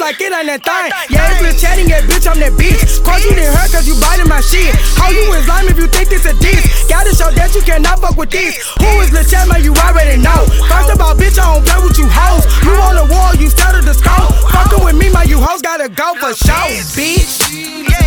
like 0.00 0.16
it 0.18 0.32
ain't 0.32 0.48
that 0.48 0.64
thing. 0.64 0.88
Yeah, 1.12 1.28
if 1.36 1.44
it's 1.44 1.60
chatting 1.60 1.86
that 1.92 2.08
bitch, 2.08 2.24
I'm 2.24 2.40
that 2.40 2.56
bitch. 2.56 2.80
Cause 3.04 3.20
you 3.22 3.36
didn't 3.36 3.52
hurt 3.52 3.70
cause 3.70 3.84
you 3.84 3.94
biting 4.00 4.26
my 4.26 4.40
shit. 4.40 4.72
How 4.96 5.12
you 5.12 5.28
is 5.36 5.44
lame 5.44 5.68
if 5.68 5.76
you 5.76 5.86
think 5.86 6.08
this 6.08 6.24
a 6.24 6.32
diss? 6.40 6.88
Gotta 6.88 7.12
show 7.12 7.28
that 7.30 7.52
you 7.52 7.60
cannot 7.60 8.00
fuck 8.00 8.16
with 8.16 8.32
this. 8.32 8.56
Who 8.80 8.90
is 9.04 9.12
the 9.12 9.22
Chat, 9.28 9.46
man? 9.46 9.60
You 9.62 9.76
already 9.76 10.16
know. 10.16 10.48
First 10.66 10.90
of 10.90 10.98
all, 11.04 11.12
bitch, 11.14 11.36
I 11.36 11.46
don't 11.52 11.62
play 11.62 11.78
with 11.84 12.00
you 12.00 12.08
hoes. 12.08 12.48
You 12.64 12.72
on 12.80 12.96
the 12.96 13.06
wall, 13.12 13.36
you 13.36 13.52
settle 13.52 13.84
the 13.84 13.92
scope. 13.92 14.32
Fuckin' 14.50 14.82
with 14.82 14.96
me, 14.96 15.12
my 15.12 15.28
you 15.28 15.38
hoes 15.38 15.60
gotta 15.60 15.92
go 15.92 16.16
for 16.16 16.32
show, 16.32 16.66
bitch. 16.96 17.44
Yeah, 17.84 18.00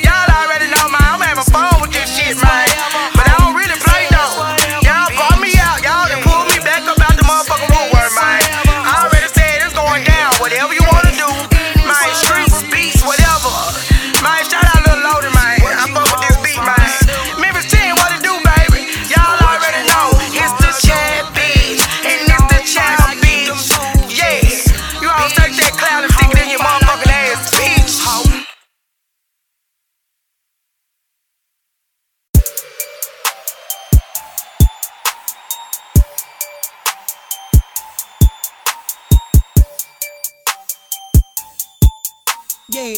y'all 0.00 0.32
already 0.32 0.72
know, 0.72 0.88
man. 0.88 1.04
I'm 1.04 1.20
having 1.20 1.44
fun 1.52 1.68
with 1.84 1.92
this 1.92 2.08
shit, 2.08 2.34
man. 2.40 2.66
But 3.12 3.28
I 3.28 3.36
don't 3.38 3.54
really 3.54 3.76
play 3.84 4.08
though. 4.08 4.53
Yeah. 42.70 42.94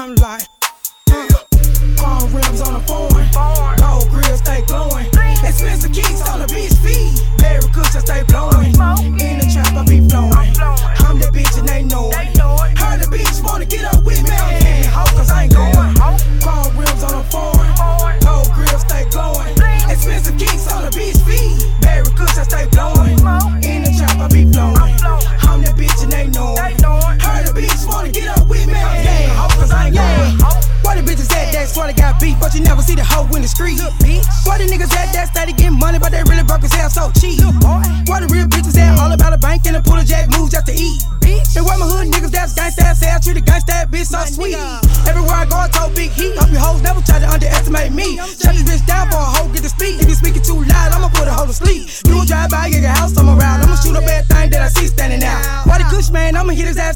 I'm 0.00 0.14
like, 0.16 0.42
uh, 1.12 1.28
chrome 1.96 2.34
rims 2.34 2.60
on 2.60 2.74
the 2.74 2.80
foreign, 2.84 3.30
gold 3.78 4.10
grill 4.10 4.36
stay 4.36 4.62
glowing, 4.66 5.06
expensive 5.46 5.92
keys 5.92 6.20
on 6.28 6.40
the 6.40 6.48
beach 6.48 6.74
feet, 6.82 7.22
berry 7.38 7.62
cushion 7.72 8.00
stay 8.00 8.24
blowing, 8.24 8.72
they 36.18 36.26
really 36.26 36.42
broke 36.42 36.62
his 36.62 36.74
hell 36.74 36.90
so 36.90 37.10
cheap? 37.14 37.38
Why 38.10 38.18
the 38.18 38.28
real 38.34 38.46
bitches 38.50 38.74
at 38.74 38.98
all 38.98 39.12
about 39.12 39.32
a 39.32 39.38
bank 39.38 39.66
and 39.66 39.76
a 39.76 39.82
pull 39.82 39.98
a 39.98 40.04
jack 40.04 40.26
moves 40.34 40.50
just 40.50 40.66
to 40.66 40.74
eat? 40.74 40.98
Bitch, 41.22 41.54
And 41.54 41.64
why 41.64 41.78
my 41.78 41.86
hood 41.86 42.10
niggas 42.10 42.34
that's 42.34 42.54
gangsta 42.58 42.82
ass 42.82 42.98
say 42.98 43.10
I 43.10 43.18
treat 43.22 43.38
a 43.38 43.44
gangsta 43.44 43.86
bitch 43.86 44.10
so 44.10 44.18
sweet? 44.26 44.58
Everywhere 45.06 45.38
I 45.38 45.46
go, 45.46 45.56
I 45.56 45.68
told 45.70 45.94
big 45.94 46.10
heat. 46.10 46.34
Hope 46.34 46.50
you 46.50 46.58
hoes 46.58 46.82
never 46.82 47.00
try 47.06 47.22
to 47.22 47.28
underestimate 47.30 47.92
me. 47.92 48.18
Shut 48.18 48.56
this 48.58 48.66
bitch 48.66 48.82
down 48.86 49.10
for 49.10 49.22
a 49.22 49.28
hoe 49.30 49.46
get 49.54 49.62
to 49.62 49.70
speak. 49.70 50.02
If 50.02 50.08
you 50.08 50.16
speaking 50.18 50.42
too 50.42 50.58
loud, 50.66 50.90
I'ma 50.90 51.08
put 51.14 51.30
a 51.30 51.34
hoe 51.34 51.46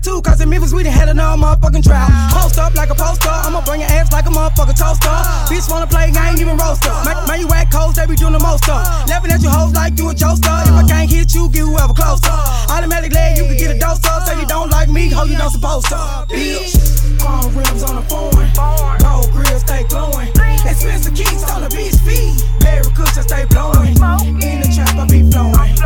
I'ma 0.02 0.10
hit 0.10 0.18
his 0.18 0.18
ass 0.18 0.22
too. 0.22 0.22
Cause 0.22 0.40
in 0.40 0.48
Memphis, 0.48 0.72
we 0.72 0.82
done 0.82 0.92
had 0.92 1.08
another 1.08 1.40
motherfucking 1.40 1.84
trial. 1.84 2.08
Post 2.30 2.58
up 2.58 2.74
like 2.74 2.90
a 2.90 2.94
poster, 2.94 3.28
I'ma 3.30 3.60
bring 3.64 3.80
your 3.80 3.90
ass 3.90 4.12
like 4.12 4.26
a 4.26 4.30
motherfucking 4.30 4.78
toaster. 4.78 5.08
Bitch 5.48 5.70
wanna 5.70 5.86
play, 5.86 6.10
ain't 6.10 6.40
even 6.40 6.56
roaster. 6.56 6.90
Man, 7.04 7.16
man 7.26 7.40
you 7.40 7.48
act 7.48 7.72
cold, 7.72 7.94
they 7.94 8.06
be 8.06 8.16
doing 8.16 8.32
the 8.32 8.40
most 8.40 8.64
stuff. 8.64 9.08
Laughing 9.08 9.30
at 9.30 9.42
you 9.42 9.50
hoes 9.50 9.72
like 9.74 9.98
you 9.98 10.10
a 10.10 10.14
jokester. 10.14 10.52
If 10.66 10.74
I 10.74 10.84
can't 10.88 11.10
hit 11.10 11.34
you, 11.34 11.48
get 11.50 11.62
whoever 11.62 11.94
closer. 11.94 12.30
Automatic 12.70 13.12
leg, 13.12 13.38
you 13.38 13.44
can 13.44 13.56
get 13.56 13.76
a 13.76 13.78
dose 13.78 14.04
up. 14.04 14.26
Say 14.26 14.40
you 14.40 14.46
don't 14.46 14.70
like 14.70 14.88
me, 14.88 15.08
hoe 15.10 15.24
you 15.24 15.36
don't 15.36 15.50
supposed 15.50 15.86
to. 15.88 16.26
Bitch. 16.28 16.74
Chrome 17.20 17.54
rims 17.54 17.82
on 17.84 17.96
the 17.96 18.04
foreign, 18.10 18.50
gold 18.98 19.30
grill 19.32 19.58
stay 19.60 19.84
glowing. 19.88 20.28
Expensive 20.66 21.14
keys 21.14 21.44
on 21.50 21.62
the 21.62 21.68
beach 21.70 21.94
feet, 22.02 22.42
berry 22.60 22.82
cushion 22.94 23.22
stay 23.22 23.44
blowing. 23.46 23.94
In 24.42 24.62
the 24.62 24.68
trap 24.74 24.96
I 24.96 25.06
be 25.06 25.22
flowing. 25.30 25.76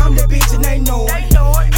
I'm 0.00 0.14
the 0.14 0.24
bitch 0.28 0.54
and 0.54 0.64
they 0.64 0.78
know 0.80 1.04
it. 1.08 1.35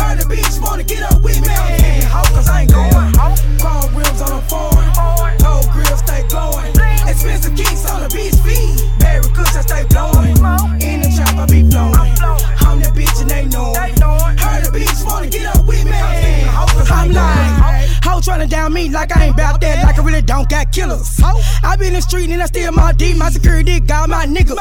Heard 0.09 0.21
the 0.21 0.25
bitch 0.25 0.57
wanna 0.63 0.85
get 0.85 1.03
up 1.03 1.21
with 1.21 1.39
me, 1.43 1.53
I'm 1.53 1.77
getting 1.77 2.09
hoe 2.09 2.25
cause 2.33 2.49
I 2.49 2.63
ain't 2.63 2.73
going. 2.73 3.13
Chrome 3.61 3.93
rims 3.93 4.23
on 4.25 4.41
the 4.41 4.43
foreign, 4.49 4.89
gold 5.37 5.69
grill 5.69 5.97
stay 6.01 6.25
glowing. 6.33 6.73
Expensive 7.05 7.55
keys 7.55 7.85
on 7.85 8.01
the 8.01 8.09
beach 8.09 8.33
feet, 8.41 8.89
berry 8.99 9.21
cushion 9.37 9.61
stay 9.61 9.85
blowing. 9.93 10.33
In 10.81 11.05
the 11.05 11.13
trap 11.13 11.37
I 11.37 11.45
be 11.45 11.61
flowing. 11.69 12.17
I'm 12.65 12.81
the 12.81 12.89
bitch 12.97 13.21
and 13.21 13.29
they 13.29 13.45
know 13.53 13.77
it. 13.77 14.01
Heard 14.41 14.65
the 14.65 14.73
bitch 14.73 15.05
wanna 15.05 15.29
get 15.29 15.45
up 15.55 15.67
with 15.67 15.85
me, 15.85 15.93
I'm 15.93 16.23
getting 16.25 16.47
hoe 16.57 16.73
cause 16.73 16.91
I 16.91 17.05
ain't 17.05 17.13
going. 17.13 18.01
Hoe 18.01 18.21
tryna 18.25 18.49
down 18.49 18.73
me 18.73 18.89
like 18.89 19.15
I 19.15 19.27
ain't 19.27 19.37
bout 19.37 19.61
that, 19.61 19.85
like 19.85 19.99
I 19.99 20.03
really 20.03 20.23
don't 20.23 20.49
got 20.49 20.73
killers. 20.73 21.21
I 21.21 21.77
be 21.77 21.89
in 21.89 21.93
the 21.93 22.01
street 22.01 22.31
and 22.31 22.41
I 22.41 22.47
still 22.47 22.73
my 22.73 22.93
D, 22.93 23.13
my 23.13 23.29
security 23.29 23.79
got 23.81 24.09
my 24.09 24.25
niggas. 24.25 24.57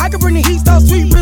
I 0.00 0.08
can 0.08 0.18
bring 0.18 0.34
the 0.34 0.42
heat 0.42 0.66
so 0.66 0.80
sweet, 0.80 1.12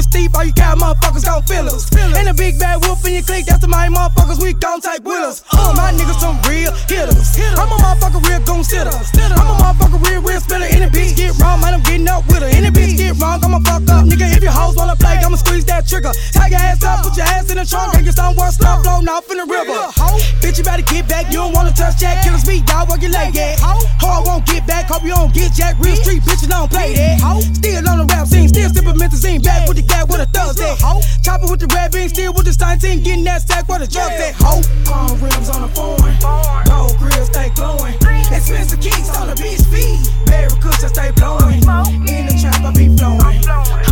motherfuckers 0.94 1.24
gon' 1.24 1.42
feel 1.44 1.66
us. 1.68 1.86
And 1.96 2.28
a 2.28 2.34
big 2.34 2.58
bad 2.58 2.82
wolf 2.82 3.04
in 3.06 3.14
your 3.14 3.22
clique, 3.22 3.46
that's 3.46 3.60
the 3.60 3.68
my 3.68 3.88
motherfuckers 3.88 4.42
we 4.42 4.52
gon' 4.54 4.80
take 4.80 5.04
with 5.04 5.22
us. 5.22 5.42
Uh, 5.52 5.72
my 5.76 5.92
niggas 5.92 6.18
some 6.18 6.38
real 6.48 6.72
hitters. 6.90 7.38
I'm 7.54 7.70
a 7.70 7.78
motherfucker 7.78 8.22
real 8.26 8.42
gon' 8.42 8.64
sitter. 8.64 8.90
I'm 8.90 9.46
a 9.46 9.54
motherfucker 9.62 10.02
real, 10.02 10.22
real 10.22 10.40
spitter. 10.40 10.66
Any 10.66 10.90
bitch 10.90 11.16
get 11.16 11.38
wrong, 11.38 11.60
man, 11.60 11.74
I'm 11.74 11.82
getting 11.82 12.08
up 12.08 12.26
with 12.26 12.42
her. 12.42 12.50
Any 12.50 12.70
bitch 12.70 12.96
get 12.96 13.14
wrong, 13.20 13.42
I'ma 13.44 13.60
fuck 13.60 13.86
up, 13.88 14.06
nigga. 14.06 14.34
If 14.34 14.42
your 14.42 14.52
hoes 14.52 14.74
wanna 14.76 14.96
play, 14.96 15.16
I'ma 15.22 15.36
squeeze 15.36 15.64
that 15.66 15.86
trigger. 15.86 16.12
Tie 16.32 16.48
your 16.48 16.58
ass 16.58 16.82
up, 16.82 17.04
put 17.04 17.16
your 17.16 17.26
ass 17.26 17.50
in 17.50 17.56
the 17.58 17.64
trunk, 17.64 17.94
and 17.94 18.04
get 18.04 18.14
somewhere 18.14 18.50
slump 18.50 18.82
floating 18.82 19.08
off 19.08 19.30
in 19.30 19.38
the 19.38 19.46
river. 19.46 19.78
Bitch, 20.42 20.58
you 20.58 20.64
better 20.64 20.82
get 20.82 21.06
back. 21.08 21.30
You 21.30 21.46
don't 21.46 21.52
wanna 21.52 21.72
touch 21.72 21.98
Jack, 22.00 22.24
killers 22.24 22.46
me, 22.46 22.62
dog, 22.62 22.88
where 22.88 22.98
you 22.98 23.10
lay 23.10 23.30
at? 23.30 23.60
Hard 23.60 24.26
won't 24.26 24.46
get 24.46 24.66
back, 24.66 24.86
hope 24.86 25.04
you 25.04 25.14
don't 25.14 25.32
get 25.32 25.52
Jack. 25.52 25.78
Real 25.78 25.96
street 25.96 26.22
bitches 26.22 26.48
don't 26.48 26.70
play 26.70 26.94
that. 26.94 27.20
Still 27.54 27.88
on 27.88 27.98
the 27.98 28.06
rap 28.06 28.26
scene, 28.26 28.48
still 28.48 28.70
sipping 28.70 28.98
methazine, 28.98 29.42
back 29.44 29.68
with 29.68 29.76
the 29.76 29.82
guy 29.82 30.02
with 30.04 30.20
a 30.20 30.26
thugs 30.26 30.60
at. 30.60 30.79
Chopping 30.80 31.50
with 31.50 31.60
the 31.60 31.68
red 31.76 31.92
bean, 31.92 32.08
still 32.08 32.32
with 32.32 32.46
the 32.46 32.52
stein 32.52 32.78
team, 32.78 33.02
getting 33.02 33.24
that 33.24 33.42
stack 33.42 33.68
where 33.68 33.78
the 33.78 33.86
drugs 33.86 34.16
at. 34.16 34.34
Ho, 34.40 34.64
palm 34.88 35.20
rims 35.20 35.48
on 35.52 35.62
the 35.62 35.68
foreign, 35.68 36.16
gold 36.64 36.96
grills 36.96 37.28
stay 37.28 37.52
glowing. 37.54 37.94
Expensive 38.32 38.80
kicks 38.80 39.12
on 39.20 39.28
the 39.28 39.36
bitch 39.36 39.60
feet, 39.68 40.00
berry 40.24 40.48
cushion 40.64 40.88
stay 40.88 41.12
blowing. 41.20 41.60
In 42.08 42.26
the 42.26 42.34
trap 42.40 42.64
I 42.64 42.72
be 42.72 42.88
flowing. 42.96 43.20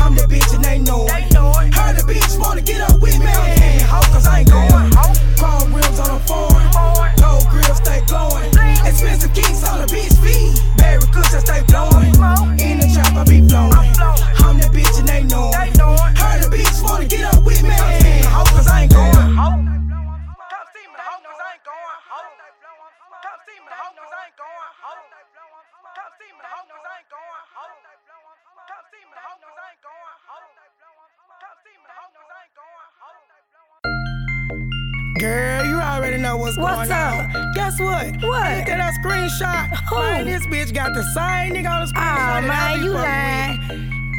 I'm 0.01 0.17
that 0.17 0.33
bitch 0.33 0.49
and 0.57 0.65
they 0.65 0.79
know 0.79 1.05
it. 1.05 1.29
Heard 1.77 2.01
the 2.01 2.05
bitch 2.09 2.41
wanna 2.41 2.63
get 2.63 2.81
up 2.81 2.99
with 2.99 3.19
me, 3.21 3.37
ho, 3.85 4.01
cause 4.09 4.27
I 4.27 4.41
ain't 4.41 4.49
going. 4.49 4.91
Chrome 5.37 5.75
rims 5.75 6.01
on 6.01 6.17
the 6.17 6.21
foreign, 6.25 6.65
gold 7.21 7.45
grills 7.53 7.77
stay 7.85 8.01
glowing. 8.09 8.49
Expensive 8.89 9.35
kicks 9.35 9.63
on 9.69 9.85
the 9.85 9.87
bitch 9.93 10.17
feet, 10.25 10.57
berry 10.81 11.05
cushion 11.13 11.41
stay 11.45 11.61
blowing. 11.69 12.17
In 12.57 12.81
the 12.81 12.89
trap 12.89 13.13
I 13.15 13.25
be 13.29 13.47
flowing. 13.47 13.68
Girl, 35.19 35.65
you 35.65 35.81
already 35.81 36.17
know 36.17 36.37
what's, 36.37 36.57
What's 36.57 36.89
going 36.89 36.93
on. 36.93 37.27
What's 37.27 37.37
up? 37.37 37.55
Guess 37.55 37.81
what? 37.81 38.07
What? 38.23 38.59
Look 38.59 38.69
at 38.71 38.79
that 38.79 38.95
screenshot. 39.03 39.67
Who? 39.91 39.97
Man, 39.97 40.27
this 40.27 40.47
bitch 40.47 40.73
got 40.73 40.95
the 40.95 41.03
same 41.11 41.59
nigga 41.59 41.69
on 41.69 41.87
the 41.87 41.93
screenshot. 41.93 42.39
Oh, 42.39 42.47
man, 42.47 42.85
you 42.85 42.91
lying. 42.93 43.59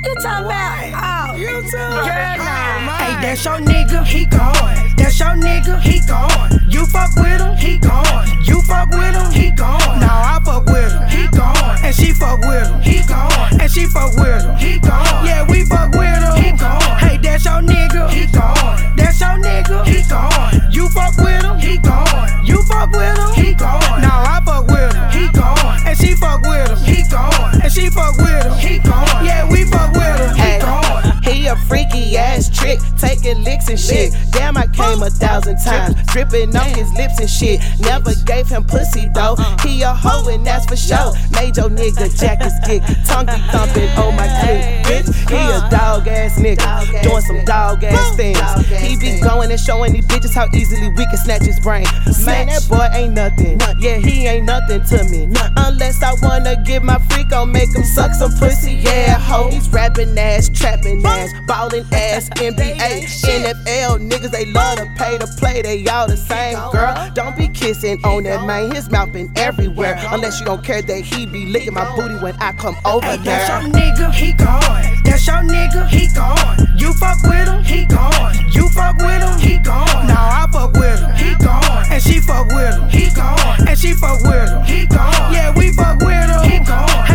You 0.04 0.16
talking 0.16 0.46
about, 0.46 1.32
oh, 1.32 1.36
You 1.38 1.62
too. 1.64 1.78
Girl, 1.78 2.04
oh, 2.04 2.44
nah. 2.44 2.98
Hey, 3.00 3.16
that's 3.24 3.46
your 3.46 3.60
nigga, 3.64 4.04
he 4.04 4.26
gone. 4.26 4.52
That's 4.98 5.18
your 5.18 5.40
nigga, 5.40 5.80
he 5.80 6.02
gone. 6.06 6.60
You 6.68 6.86
fuck 6.86 7.16
with 7.16 7.40
him, 7.40 7.56
he 7.56 7.78
gone. 7.78 8.28
You 8.44 8.62
fuck 8.64 8.90
with 8.90 9.16
him, 9.16 9.32
he 9.32 9.52
gone. 9.52 9.80
Nah, 10.04 10.36
I 10.36 10.40
fuck 10.44 10.66
with 10.66 10.92
him, 10.92 11.08
he 11.08 11.28
gone. 11.30 11.80
And 11.82 11.96
she 11.96 12.12
fuck 12.12 12.42
with 12.42 12.68
him, 12.68 12.82
he 12.82 13.08
gone. 13.08 13.62
And 13.62 13.72
she 13.72 13.86
fuck 13.86 14.16
with 14.16 14.44
him, 14.44 14.56
he 14.58 14.80
gone. 14.80 15.26
Yeah, 15.26 15.48
we 15.50 15.64
fuck 15.64 15.92
with 15.96 16.12
him, 16.12 16.44
he 16.44 16.52
gone. 16.58 17.00
Hey, 17.00 17.16
that's 17.18 17.46
your 17.46 17.62
nigga, 17.64 18.10
he 18.12 18.28
gone. 18.28 18.96
That's 18.98 19.22
your 19.22 19.40
nigga, 19.40 19.86
he 19.86 20.04
gone. 20.10 20.59
You 20.80 20.88
fuck 20.88 21.18
with 21.18 21.44
him, 21.44 21.60
he 21.60 21.78
gone. 21.78 22.46
You 22.46 22.64
fuck 22.64 22.92
with 22.92 23.18
him, 23.18 23.34
he 23.34 23.54
gone. 23.54 24.00
Nah, 24.00 24.40
I 24.40 24.42
fuck 24.46 24.66
with 24.68 24.94
him, 24.96 25.12
he 25.12 25.28
gone. 25.28 25.82
And 25.86 25.98
she 25.98 26.16
fuck 26.16 26.40
with 26.44 26.72
him, 26.72 26.78
he 26.78 27.04
gone. 27.12 27.62
And 27.62 27.70
she 27.70 27.90
fuck 27.90 28.16
with 28.16 28.46
him, 28.46 28.54
he 28.54 28.80
gone. 28.80 29.26
Yeah, 29.26 29.44
we 29.52 29.66
fuck 29.66 29.92
with 29.92 30.20
him, 30.24 30.36
he 30.38 30.60
gone. 30.60 31.22
he 31.22 31.48
a 31.48 31.58
freaky 31.68 32.18
ass 32.18 32.50
trick, 32.50 32.80
taking 33.00 33.44
licks 33.44 33.70
and 33.70 33.80
shit. 33.80 34.14
Damn, 34.32 34.58
I 34.58 34.68
came 34.68 35.02
a 35.02 35.10
thousand 35.10 35.58
times, 35.64 35.96
dripping 36.08 36.56
on 36.56 36.70
his 36.76 36.92
lips 36.94 37.20
and 37.20 37.30
shit. 37.30 37.62
Never 37.80 38.12
gave 38.26 38.48
him 38.48 38.64
pussy 38.64 39.08
though. 39.14 39.36
He 39.64 39.82
a 39.82 39.94
hoe 39.94 40.28
and 40.30 40.46
that's 40.46 40.66
for 40.66 40.76
sure. 40.76 41.14
Made 41.32 41.58
your 41.58 41.70
nigga 41.70 42.08
jack 42.20 42.42
his 42.42 42.54
dick, 42.66 42.84
tongue 43.06 43.26
be 43.26 43.40
thumping 43.52 43.90
on 43.98 44.16
my 44.16 44.28
clip. 44.42 44.86
Bitch, 44.86 45.10
he 45.30 45.38
a 45.38 45.70
dog 45.70 46.08
ass 46.08 46.38
nigga, 46.40 47.04
doing 47.04 47.22
some 47.22 47.44
dog 47.46 47.84
ass 47.84 48.16
things. 48.16 48.40
He 48.82 48.98
be 48.98 49.22
going 49.22 49.52
and 49.52 49.60
showing 49.60 49.94
these 49.94 50.06
bitches 50.08 50.34
how 50.34 50.48
easily 50.54 50.90
we 50.90 51.06
can 51.06 51.18
snatch 51.18 51.44
his 51.44 51.60
brain. 51.60 51.86
Man, 52.26 52.48
that 52.48 52.66
boy 52.70 52.88
ain't 52.94 53.14
nothing. 53.14 53.60
Yeah, 53.80 53.98
he 53.98 54.28
ain't 54.28 54.46
nothing 54.46 54.84
to 54.86 55.04
me. 55.06 55.32
Unless 55.58 56.04
I 56.04 56.14
wanna 56.22 56.62
get 56.66 56.84
my 56.84 57.00
freak 57.10 57.32
on, 57.34 57.52
make 57.52 57.74
him 57.76 57.84
suck 57.84 58.14
some 58.14 58.32
pussy. 58.38 58.74
Yeah, 58.74 59.18
ho. 59.20 59.50
He's 59.50 59.70
rapping 59.70 60.18
ass, 60.18 60.50
trapping 60.50 61.06
ass, 61.06 61.30
ballin' 61.48 61.86
ass, 61.94 62.30
NBA, 62.36 62.89
NFL. 62.90 64.10
Niggas, 64.10 64.32
they 64.32 64.46
love 64.46 64.78
to 64.80 64.86
pay 64.98 65.18
to 65.18 65.28
play, 65.38 65.62
they 65.62 65.86
all 65.88 66.08
the 66.08 66.18
same. 66.18 66.58
Girl, 66.72 67.12
don't 67.14 67.38
be 67.38 67.48
kissing 67.48 68.04
on 68.04 68.24
that 68.24 68.46
man, 68.46 68.72
his 68.72 68.90
mouth 68.90 69.12
been 69.12 69.32
everywhere. 69.36 69.98
Unless 70.10 70.40
you 70.40 70.46
don't 70.46 70.64
care 70.64 70.82
that 70.82 71.02
he 71.02 71.26
be 71.26 71.46
licking 71.46 71.74
my 71.74 71.96
booty 71.96 72.16
when 72.16 72.36
I 72.38 72.52
come 72.54 72.76
over 72.86 73.06
Hey, 73.06 73.18
that's 73.18 73.50
your 73.50 73.72
nigga, 73.72 74.14
he 74.14 74.34
gone. 74.34 75.04
That's 75.04 75.26
your 75.28 75.38
nigga, 75.38 75.88
he 75.88 76.08
gone. 76.14 76.68
You 76.78 76.94
fuck 76.94 77.22
with 77.24 77.48
him, 77.48 77.64
he 77.64 77.86
gone. 77.86 78.36
You 78.52 78.70
fuck 78.70 78.98
with 78.98 79.22
him, 79.22 79.40
he 79.40 79.58
gone. 79.58 80.08
Nah, 80.08 80.46
I 80.46 80.48
fuck 80.52 80.74
with 80.74 81.00
him, 81.00 81.16
he 81.16 81.36
gone. 81.36 81.86
And 81.92 82.02
she 82.02 82.20
fuck 82.20 82.48
with 82.48 82.76
him, 82.76 82.90
he 82.90 83.10
gone. 83.14 83.68
And 83.68 83.78
she 83.78 83.94
fuck 83.94 84.22
with 84.22 84.50
him, 84.50 84.64
he 84.64 84.86
gone. 84.86 85.34
Yeah, 85.34 85.54
we 85.56 85.72
fuck 85.72 86.00
with 86.00 86.30
him, 86.30 86.50
he 86.50 86.60
gone. 86.66 87.09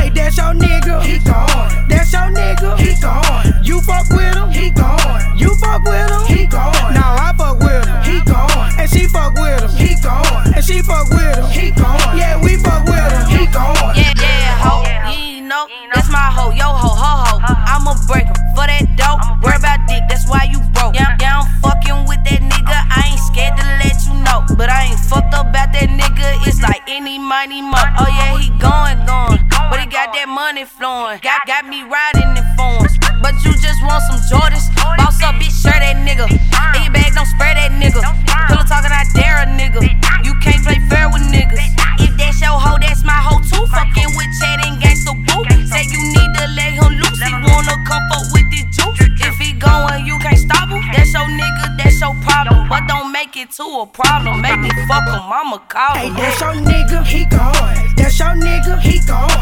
Nigga, 58.65 58.81
he 58.81 58.99
gone. 59.01 59.34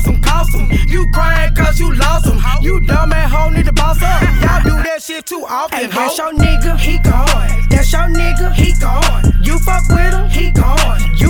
Toss 0.00 0.06
him, 0.06 0.22
cost 0.22 0.54
him. 0.54 0.70
You 0.88 1.06
crying 1.12 1.54
cause 1.54 1.78
you 1.78 1.94
lost 1.94 2.26
him. 2.26 2.40
You 2.62 2.80
dumb 2.80 3.12
ass 3.12 3.30
hoe, 3.30 3.50
need 3.50 3.66
to 3.66 3.72
boss 3.72 4.02
up. 4.02 4.22
Y'all 4.42 4.62
do 4.62 4.82
that 4.82 5.02
shit 5.02 5.26
too 5.26 5.44
often. 5.48 5.78
Hey, 5.78 5.86
that's 5.86 6.18
your 6.18 6.32
nigga, 6.32 6.78
he 6.78 6.98
gone. 6.98 7.68
That's 7.68 7.92
your 7.92 8.08
nigga, 8.08 8.52
he 8.52 8.72
gone. 8.78 9.32
You 9.42 9.58
fuck 9.58 9.88
with 9.88 10.14
him, 10.14 10.28
he 10.28 10.50
gone. 10.50 11.00
You 11.16 11.29